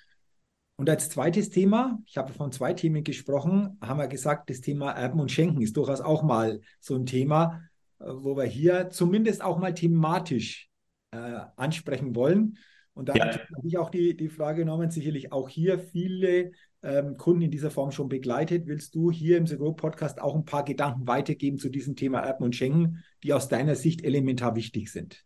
[0.76, 4.92] Und als zweites Thema, ich habe von zwei Themen gesprochen, haben wir gesagt, das Thema
[4.92, 7.62] Erben und Schenken ist durchaus auch mal so ein Thema,
[7.98, 10.68] äh, wo wir hier zumindest auch mal thematisch
[11.12, 12.58] äh, ansprechen wollen.
[12.92, 13.26] Und da ja.
[13.26, 16.52] habe ich auch die, die Frage genommen, sicherlich auch hier viele
[16.86, 18.66] ähm, Kunden in dieser Form schon begleitet.
[18.66, 22.44] Willst du hier im Segro Podcast auch ein paar Gedanken weitergeben zu diesem Thema Erben
[22.44, 25.24] und Schenken, die aus deiner Sicht elementar wichtig sind?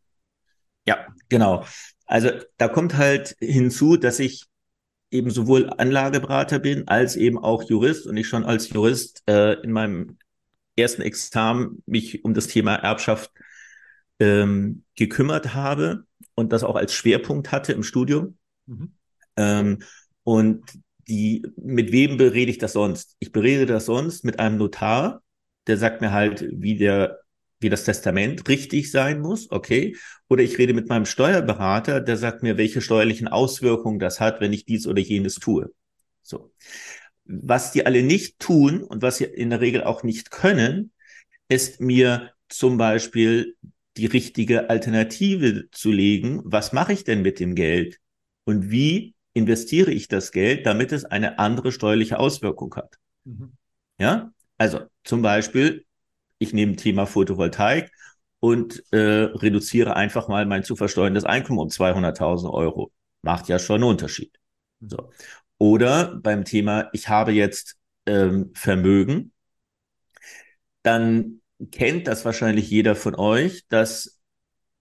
[0.86, 1.64] Ja, genau.
[2.06, 4.46] Also da kommt halt hinzu, dass ich
[5.10, 9.72] eben sowohl Anlageberater bin als eben auch Jurist und ich schon als Jurist äh, in
[9.72, 10.18] meinem
[10.76, 13.30] ersten Examen mich um das Thema Erbschaft
[14.18, 18.38] ähm, gekümmert habe und das auch als Schwerpunkt hatte im Studium.
[18.66, 18.94] Mhm.
[19.36, 19.78] Ähm,
[20.22, 20.62] und
[21.10, 23.16] die, mit wem berede ich das sonst?
[23.18, 25.22] Ich berede das sonst mit einem Notar,
[25.66, 27.18] der sagt mir halt, wie der,
[27.58, 29.96] wie das Testament richtig sein muss, okay?
[30.28, 34.52] Oder ich rede mit meinem Steuerberater, der sagt mir, welche steuerlichen Auswirkungen das hat, wenn
[34.52, 35.70] ich dies oder jenes tue.
[36.22, 36.52] So.
[37.24, 40.92] Was die alle nicht tun und was sie in der Regel auch nicht können,
[41.48, 43.56] ist mir zum Beispiel
[43.96, 46.40] die richtige Alternative zu legen.
[46.44, 47.98] Was mache ich denn mit dem Geld?
[48.44, 52.98] Und wie investiere ich das Geld, damit es eine andere steuerliche Auswirkung hat?
[53.24, 53.52] Mhm.
[53.98, 55.84] Ja, also zum Beispiel,
[56.38, 57.90] ich nehme Thema Photovoltaik
[58.40, 62.90] und äh, reduziere einfach mal mein zu versteuerndes Einkommen um 200.000 Euro.
[63.22, 64.38] Macht ja schon einen Unterschied.
[64.80, 64.88] Mhm.
[64.88, 65.10] So.
[65.58, 69.32] Oder beim Thema, ich habe jetzt ähm, Vermögen,
[70.82, 74.20] dann kennt das wahrscheinlich jeder von euch, dass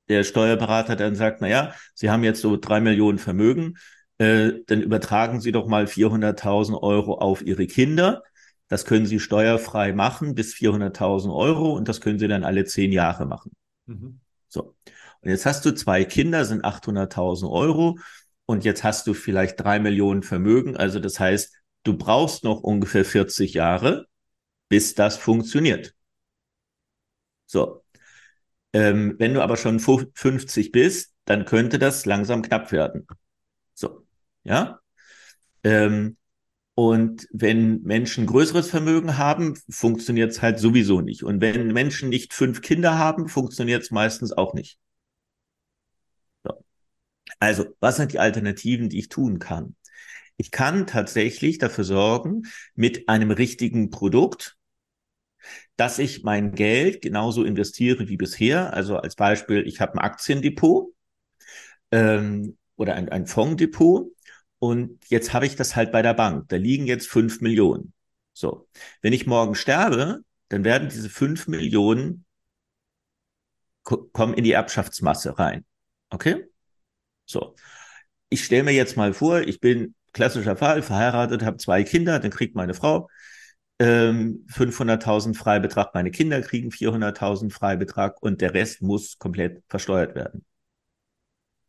[0.08, 3.78] der Steuerberater dann sagt, na ja, Sie haben jetzt so drei Millionen Vermögen,
[4.20, 8.24] äh, dann übertragen Sie doch mal 400.000 Euro auf Ihre Kinder.
[8.68, 12.92] Das können Sie steuerfrei machen bis 400.000 Euro und das können Sie dann alle zehn
[12.92, 13.52] Jahre machen.
[13.88, 14.20] Mhm.
[14.48, 14.76] So.
[15.22, 17.98] Und jetzt hast du zwei Kinder, sind 800.000 Euro
[18.46, 20.78] und jetzt hast du vielleicht drei Millionen Vermögen.
[20.78, 24.08] Also das heißt, du brauchst noch ungefähr 40 Jahre,
[24.70, 25.96] bis das funktioniert.
[27.46, 27.84] So.
[28.74, 33.08] Ähm, wenn du aber schon 50 bist, dann könnte das langsam knapp werden.
[34.44, 34.80] Ja.
[35.64, 36.18] Ähm,
[36.76, 41.24] und wenn Menschen größeres Vermögen haben, funktioniert es halt sowieso nicht.
[41.24, 44.80] Und wenn Menschen nicht fünf Kinder haben, funktioniert es meistens auch nicht.
[46.46, 46.64] So.
[47.40, 49.76] Also, was sind die Alternativen, die ich tun kann?
[50.38, 52.44] Ich kann tatsächlich dafür sorgen,
[52.76, 54.58] mit einem richtigen Produkt,
[55.76, 58.74] dass ich mein Geld genauso investiere wie bisher.
[58.74, 60.94] Also als Beispiel, ich habe ein Aktiendepot
[61.92, 64.12] ähm, oder ein, ein Fonddepot
[64.60, 66.50] und jetzt habe ich das halt bei der Bank.
[66.50, 67.94] Da liegen jetzt fünf Millionen.
[68.34, 68.68] So,
[69.02, 72.26] wenn ich morgen sterbe, dann werden diese fünf Millionen
[73.84, 75.66] kommen in die Erbschaftsmasse rein.
[76.10, 76.46] Okay?
[77.26, 77.56] So.
[78.30, 82.32] Ich stelle mir jetzt mal vor, ich bin klassischer Fall, verheiratet, habe zwei Kinder, dann
[82.32, 83.10] kriegt meine Frau
[83.80, 90.46] ähm, 500.000 Freibetrag, meine Kinder kriegen 400.000 Freibetrag und der Rest muss komplett versteuert werden.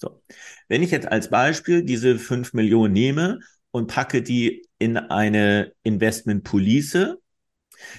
[0.00, 0.22] So.
[0.68, 7.20] Wenn ich jetzt als Beispiel diese 5 Millionen nehme und packe die in eine Investmentpolice,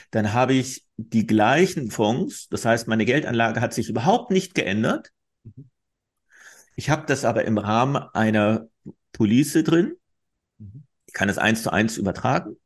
[0.10, 2.48] dann habe ich die gleichen Fonds.
[2.50, 5.12] Das heißt, meine Geldanlage hat sich überhaupt nicht geändert.
[6.76, 8.68] Ich habe das aber im Rahmen einer
[9.12, 9.94] Police drin.
[11.06, 12.58] Ich kann es eins zu eins übertragen.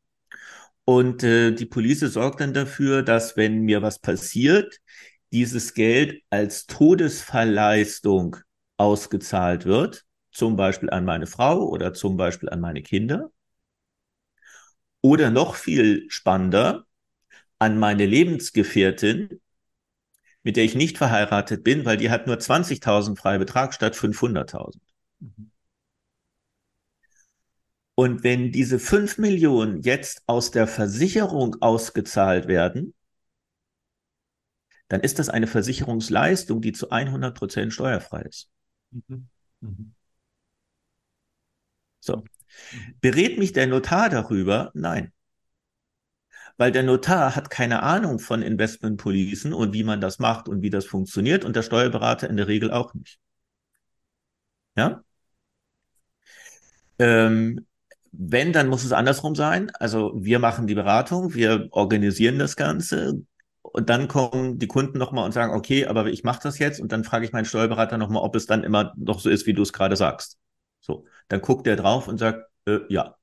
[0.84, 4.80] Und äh, die Police sorgt dann dafür, dass wenn mir was passiert,
[5.32, 8.36] dieses Geld als Todesfallleistung
[8.76, 13.30] ausgezahlt wird, zum Beispiel an meine Frau oder zum Beispiel an meine Kinder.
[15.00, 16.86] Oder noch viel spannender,
[17.58, 19.40] an meine Lebensgefährtin,
[20.42, 24.82] mit der ich nicht verheiratet bin, weil die hat nur 20.000 Freibetrag statt 500.000.
[25.20, 25.50] Mhm.
[27.94, 32.94] Und wenn diese 5 Millionen jetzt aus der Versicherung ausgezahlt werden,
[34.88, 38.50] dann ist das eine Versicherungsleistung, die zu 100 Prozent steuerfrei ist.
[38.96, 39.28] Mhm.
[39.60, 39.94] Mhm.
[42.00, 42.24] So.
[43.00, 44.70] Berät mich der Notar darüber?
[44.74, 45.12] Nein.
[46.56, 50.70] Weil der Notar hat keine Ahnung von Investmentpolicen und wie man das macht und wie
[50.70, 53.18] das funktioniert und der Steuerberater in der Regel auch nicht.
[54.76, 55.02] Ja?
[56.98, 57.66] Ähm,
[58.12, 59.70] wenn, dann muss es andersrum sein.
[59.74, 63.22] Also wir machen die Beratung, wir organisieren das Ganze,
[63.76, 66.92] und dann kommen die Kunden nochmal und sagen, okay, aber ich mache das jetzt und
[66.92, 69.60] dann frage ich meinen Steuerberater nochmal, ob es dann immer noch so ist, wie du
[69.60, 70.38] es gerade sagst.
[70.80, 73.16] So, dann guckt er drauf und sagt, äh, ja.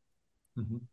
[0.54, 0.88] Mhm.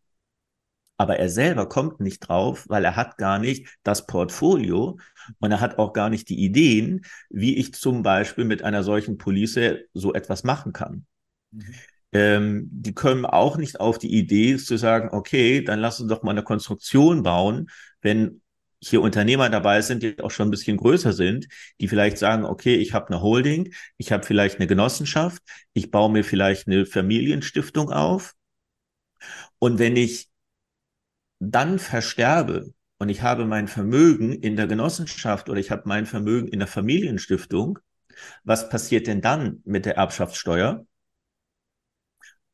[0.96, 4.98] Aber er selber kommt nicht drauf, weil er hat gar nicht das Portfolio
[5.40, 9.18] und er hat auch gar nicht die Ideen, wie ich zum Beispiel mit einer solchen
[9.18, 9.60] Police
[9.92, 11.04] so etwas machen kann.
[11.50, 11.74] Mhm.
[12.12, 16.22] Ähm, die kommen auch nicht auf die Idee zu sagen, okay, dann lass uns doch
[16.22, 17.68] mal eine Konstruktion bauen,
[18.00, 18.40] wenn
[18.82, 21.48] hier Unternehmer dabei sind, die auch schon ein bisschen größer sind,
[21.80, 25.42] die vielleicht sagen, okay, ich habe eine Holding, ich habe vielleicht eine Genossenschaft,
[25.74, 28.34] ich baue mir vielleicht eine Familienstiftung auf.
[29.58, 30.30] Und wenn ich
[31.38, 36.48] dann versterbe und ich habe mein Vermögen in der Genossenschaft oder ich habe mein Vermögen
[36.48, 37.78] in der Familienstiftung,
[38.44, 40.86] was passiert denn dann mit der Erbschaftssteuer?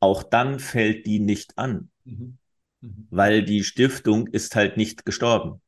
[0.01, 2.39] Auch dann fällt die nicht an, mhm.
[2.81, 3.07] Mhm.
[3.11, 5.61] weil die Stiftung ist halt nicht gestorben.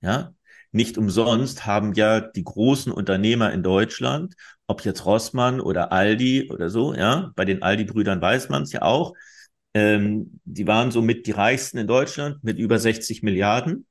[0.00, 0.34] Ja,
[0.72, 4.34] nicht umsonst haben ja die großen Unternehmer in Deutschland,
[4.66, 8.82] ob jetzt Rossmann oder Aldi oder so, ja, bei den Aldi-Brüdern weiß man es ja
[8.82, 9.14] auch,
[9.74, 13.86] ähm, die waren somit die reichsten in Deutschland mit über 60 Milliarden.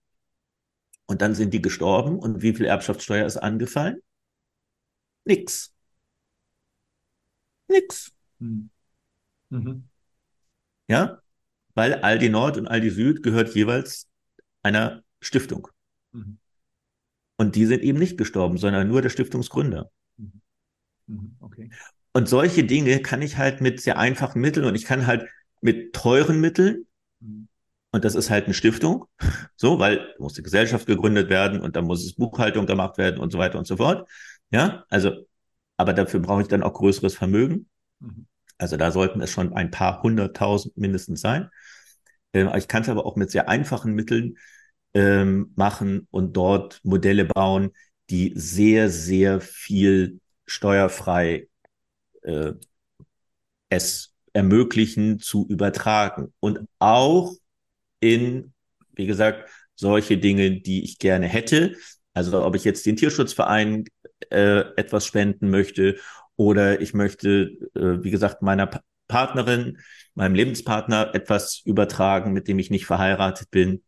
[1.07, 2.19] Und dann sind die gestorben.
[2.19, 4.01] Und wie viel Erbschaftssteuer ist angefallen?
[5.25, 5.71] Nix.
[7.69, 8.11] Nix.
[8.39, 8.69] Mhm.
[9.51, 9.89] Mhm.
[10.87, 11.21] Ja,
[11.75, 14.07] weil Aldi Nord und Aldi Süd gehört jeweils
[14.63, 15.69] einer Stiftung.
[16.15, 16.37] Mhm.
[17.37, 19.91] Und die sind eben nicht gestorben, sondern nur der Stiftungsgründer.
[20.17, 20.41] Mhm.
[21.07, 21.35] Mhm.
[21.39, 21.69] Okay.
[22.13, 25.27] Und solche Dinge kann ich halt mit sehr einfachen Mitteln und ich kann halt
[25.61, 26.85] mit teuren Mitteln,
[27.19, 27.49] mhm.
[27.91, 29.05] und das ist halt eine Stiftung,
[29.55, 33.31] so, weil muss die Gesellschaft gegründet werden und dann muss es Buchhaltung gemacht werden und
[33.31, 34.09] so weiter und so fort.
[34.51, 35.27] Ja, also,
[35.75, 37.67] aber dafür brauche ich dann auch größeres Vermögen.
[37.99, 38.27] Mhm.
[38.57, 41.49] Also da sollten es schon ein paar hunderttausend mindestens sein.
[42.31, 44.37] Ähm, ich kann es aber auch mit sehr einfachen Mitteln
[44.95, 47.71] ähm, machen und dort Modelle bauen,
[48.09, 51.47] die sehr, sehr viel steuerfrei
[52.23, 52.53] äh,
[53.69, 56.33] es ermöglichen zu übertragen.
[56.39, 57.33] Und auch
[57.99, 58.53] in,
[58.93, 61.75] wie gesagt, solche Dinge, die ich gerne hätte.
[62.13, 63.85] Also ob ich jetzt den Tierschutzverein
[64.29, 65.97] äh, etwas spenden möchte
[66.37, 69.77] oder ich möchte, äh, wie gesagt, meiner pa Partnerin,
[70.15, 73.83] meinem Lebenspartner etwas übertragen, mit dem ich nicht verheiratet bin.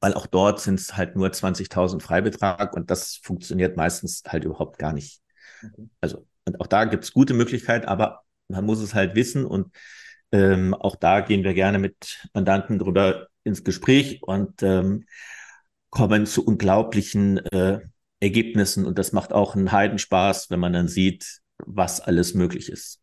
[0.00, 4.78] Weil auch dort sind es halt nur 20.000 Freibetrag und das funktioniert meistens halt überhaupt
[4.78, 5.20] gar nicht.
[5.64, 5.88] Okay.
[6.00, 9.74] Also, und auch da gibt es gute Möglichkeiten, aber man muss es halt wissen und
[10.32, 15.06] ähm, auch da gehen wir gerne mit Mandanten drüber ins Gespräch und ähm,
[15.90, 17.80] kommen zu unglaublichen äh,
[18.20, 23.00] Ergebnissen und das macht auch einen Heidenspaß, wenn man dann sieht, was alles möglich ist.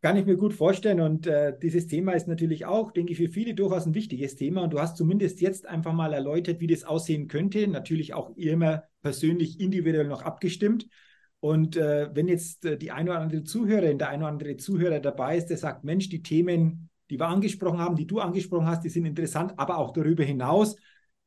[0.00, 1.00] Kann ich mir gut vorstellen.
[1.00, 4.62] Und äh, dieses Thema ist natürlich auch, denke ich, für viele durchaus ein wichtiges Thema.
[4.62, 7.66] Und du hast zumindest jetzt einfach mal erläutert, wie das aussehen könnte.
[7.68, 10.88] Natürlich auch immer persönlich, individuell noch abgestimmt.
[11.40, 15.00] Und äh, wenn jetzt äh, die eine oder andere Zuhörerin, der eine oder andere Zuhörer
[15.00, 18.82] dabei ist, der sagt, Mensch, die Themen, die wir angesprochen haben, die du angesprochen hast,
[18.82, 20.76] die sind interessant, aber auch darüber hinaus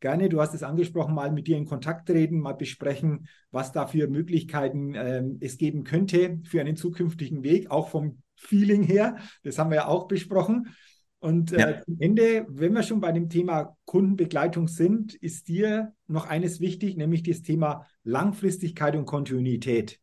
[0.02, 3.88] gerne, du hast es angesprochen, mal mit dir in Kontakt treten, mal besprechen, was da
[3.88, 9.18] für Möglichkeiten ähm, es geben könnte für einen zukünftigen Weg, auch vom Feeling her.
[9.44, 10.74] Das haben wir ja auch besprochen.
[11.20, 11.82] Und äh, ja.
[11.88, 16.98] am Ende, wenn wir schon bei dem Thema Kundenbegleitung sind, ist dir noch eines wichtig,
[16.98, 20.00] nämlich das Thema Langfristigkeit und Kontinuität.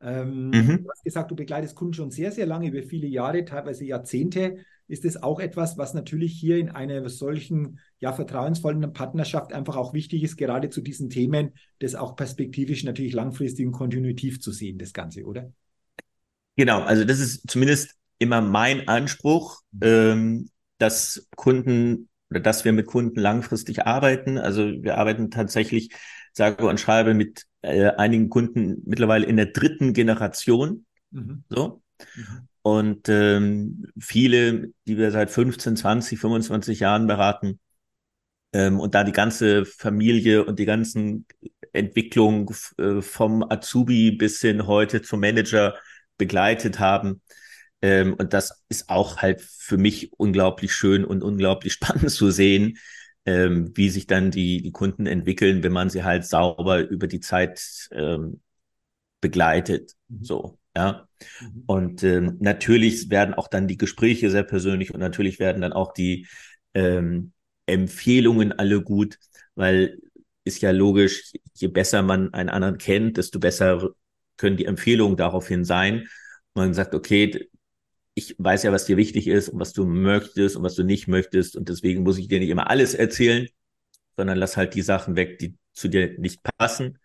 [0.00, 0.84] Ähm, mhm.
[0.84, 4.58] Du hast gesagt, du begleitest Kunden schon sehr, sehr lange, über viele Jahre, teilweise Jahrzehnte.
[4.86, 9.92] Ist es auch etwas, was natürlich hier in einer solchen ja, vertrauensvollen Partnerschaft einfach auch
[9.92, 14.78] wichtig ist, gerade zu diesen Themen, das auch perspektivisch natürlich langfristig und kontinuitiv zu sehen,
[14.78, 15.52] das Ganze, oder?
[16.60, 19.80] Genau, also das ist zumindest immer mein Anspruch, mhm.
[19.82, 24.36] ähm, dass Kunden oder dass wir mit Kunden langfristig arbeiten.
[24.36, 25.88] Also wir arbeiten tatsächlich,
[26.34, 30.84] sage und schreibe, mit äh, einigen Kunden mittlerweile in der dritten Generation.
[31.12, 31.44] Mhm.
[31.48, 31.80] So.
[32.14, 32.48] Mhm.
[32.60, 37.58] Und ähm, viele, die wir seit 15, 20, 25 Jahren beraten,
[38.52, 41.24] ähm, und da die ganze Familie und die ganzen
[41.72, 42.46] Entwicklungen
[42.76, 45.74] äh, vom Azubi bis hin heute zum Manager
[46.20, 47.22] begleitet haben.
[47.82, 52.78] Ähm, und das ist auch halt für mich unglaublich schön und unglaublich spannend zu sehen,
[53.26, 57.20] ähm, wie sich dann die, die Kunden entwickeln, wenn man sie halt sauber über die
[57.20, 58.40] Zeit ähm,
[59.20, 59.94] begleitet.
[60.08, 60.24] Mhm.
[60.24, 61.08] So, ja.
[61.40, 61.62] Mhm.
[61.66, 65.92] Und ähm, natürlich werden auch dann die Gespräche sehr persönlich und natürlich werden dann auch
[65.92, 66.26] die
[66.74, 67.32] ähm,
[67.66, 69.18] Empfehlungen alle gut,
[69.54, 69.98] weil
[70.44, 73.90] ist ja logisch, je besser man einen anderen kennt, desto besser
[74.40, 76.08] können die Empfehlungen daraufhin sein.
[76.54, 77.50] Man sagt, okay,
[78.14, 81.08] ich weiß ja, was dir wichtig ist und was du möchtest und was du nicht
[81.08, 81.56] möchtest.
[81.56, 83.48] Und deswegen muss ich dir nicht immer alles erzählen,
[84.16, 86.98] sondern lass halt die Sachen weg, die zu dir nicht passen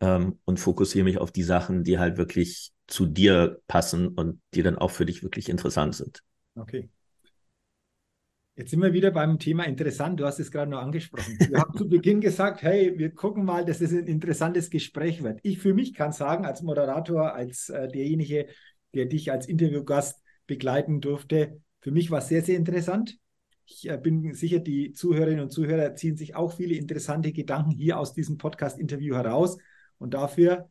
[0.00, 4.62] ähm, und fokussiere mich auf die Sachen, die halt wirklich zu dir passen und die
[4.62, 6.22] dann auch für dich wirklich interessant sind.
[6.54, 6.90] Okay.
[8.54, 10.20] Jetzt sind wir wieder beim Thema interessant.
[10.20, 11.38] Du hast es gerade noch angesprochen.
[11.48, 15.40] Wir haben zu Beginn gesagt, hey, wir gucken mal, dass es ein interessantes Gespräch wird.
[15.42, 18.48] Ich für mich kann sagen, als Moderator, als äh, derjenige,
[18.92, 23.16] der dich als Interviewgast begleiten durfte, für mich war es sehr, sehr interessant.
[23.64, 27.98] Ich äh, bin sicher, die Zuhörerinnen und Zuhörer ziehen sich auch viele interessante Gedanken hier
[27.98, 29.56] aus diesem Podcast-Interview heraus.
[29.96, 30.68] Und dafür,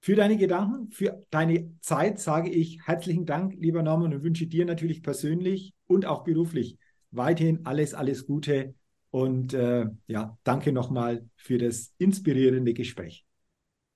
[0.00, 4.66] für deine Gedanken, für deine Zeit sage ich herzlichen Dank, lieber Norman, und wünsche dir
[4.66, 6.76] natürlich persönlich und auch beruflich
[7.10, 8.74] weiterhin alles, alles Gute
[9.10, 13.26] und äh, ja, danke nochmal für das inspirierende Gespräch.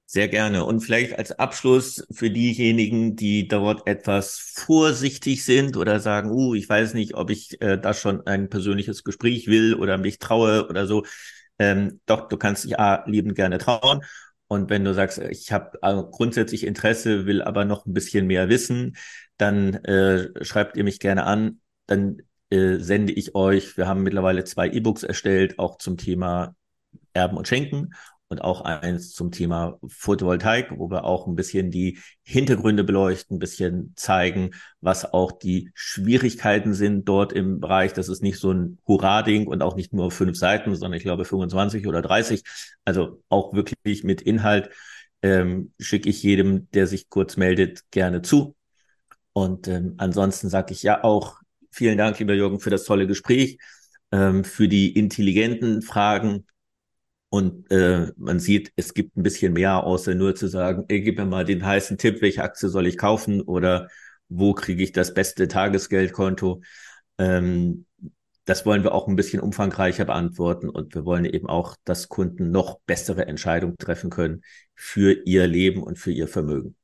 [0.06, 0.64] Sehr gerne.
[0.64, 6.68] Und vielleicht als Abschluss für diejenigen, die dort etwas vorsichtig sind oder sagen, uh, ich
[6.68, 10.88] weiß nicht, ob ich äh, da schon ein persönliches Gespräch will oder mich traue oder
[10.88, 11.04] so.
[11.60, 14.00] Ähm, doch, du kannst dich A, liebend gerne trauen.
[14.48, 18.48] Und wenn du sagst, ich habe äh, grundsätzlich Interesse, will aber noch ein bisschen mehr
[18.48, 18.96] wissen,
[19.36, 21.60] dann äh, schreibt ihr mich gerne an.
[21.86, 26.54] Dann äh, sende ich euch, wir haben mittlerweile zwei E-Books erstellt, auch zum Thema
[27.12, 27.90] Erben und Schenken.
[28.28, 33.38] und auch eins zum Thema Photovoltaik, wo wir auch ein bisschen die Hintergründe beleuchten, ein
[33.40, 37.92] bisschen zeigen, was auch die Schwierigkeiten sind dort im Bereich.
[37.92, 41.24] Das ist nicht so ein Hurra-Ding und auch nicht nur fünf Seiten, sondern ich glaube
[41.24, 42.44] 25 oder 30.
[42.84, 44.70] Also auch wirklich mit Inhalt
[45.22, 48.54] ähm, schicke ich jedem, der sich kurz meldet, gerne zu.
[49.32, 51.39] Und ähm, ansonsten sage ich ja auch
[51.70, 53.58] vielen Dank, lieber Jürgen, für das tolle Gespräch,
[54.12, 56.46] ähm, für die intelligenten Fragen,
[57.30, 61.16] und äh, man sieht, es gibt ein bisschen mehr, außer nur zu sagen, ey, gib
[61.16, 63.88] mir mal den heißen Tipp, welche Aktie soll ich kaufen oder
[64.28, 66.60] wo kriege ich das beste Tagesgeldkonto.
[67.18, 67.86] Ähm,
[68.46, 72.50] das wollen wir auch ein bisschen umfangreicher beantworten und wir wollen eben auch, dass Kunden
[72.50, 74.42] noch bessere Entscheidungen treffen können
[74.74, 76.74] für ihr Leben und für ihr Vermögen.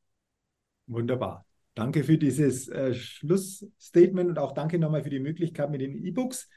[0.87, 1.45] Wunderbar.
[1.77, 6.49] Danke für dieses äh, Schlussstatement und auch danke nochmal für die Möglichkeit mit den E-Books.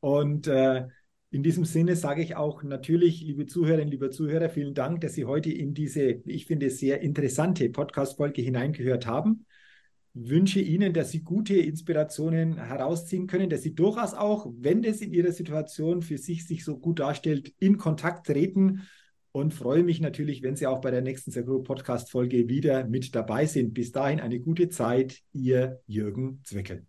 [0.00, 0.88] Und äh,
[1.30, 5.26] in diesem Sinne sage ich auch natürlich, liebe Zuhörerinnen, liebe Zuhörer, vielen Dank, dass Sie
[5.26, 9.46] heute in diese, ich finde, sehr interessante Podcast-Folge hineingehört haben.
[10.12, 15.12] Wünsche Ihnen, dass Sie gute Inspirationen herausziehen können, dass Sie durchaus auch, wenn das in
[15.12, 18.82] Ihrer Situation für sich sich so gut darstellt, in Kontakt treten
[19.34, 23.16] und freue mich natürlich, wenn Sie auch bei der nächsten Sagro Podcast Folge wieder mit
[23.16, 23.74] dabei sind.
[23.74, 26.86] Bis dahin eine gute Zeit, Ihr Jürgen Zwickel.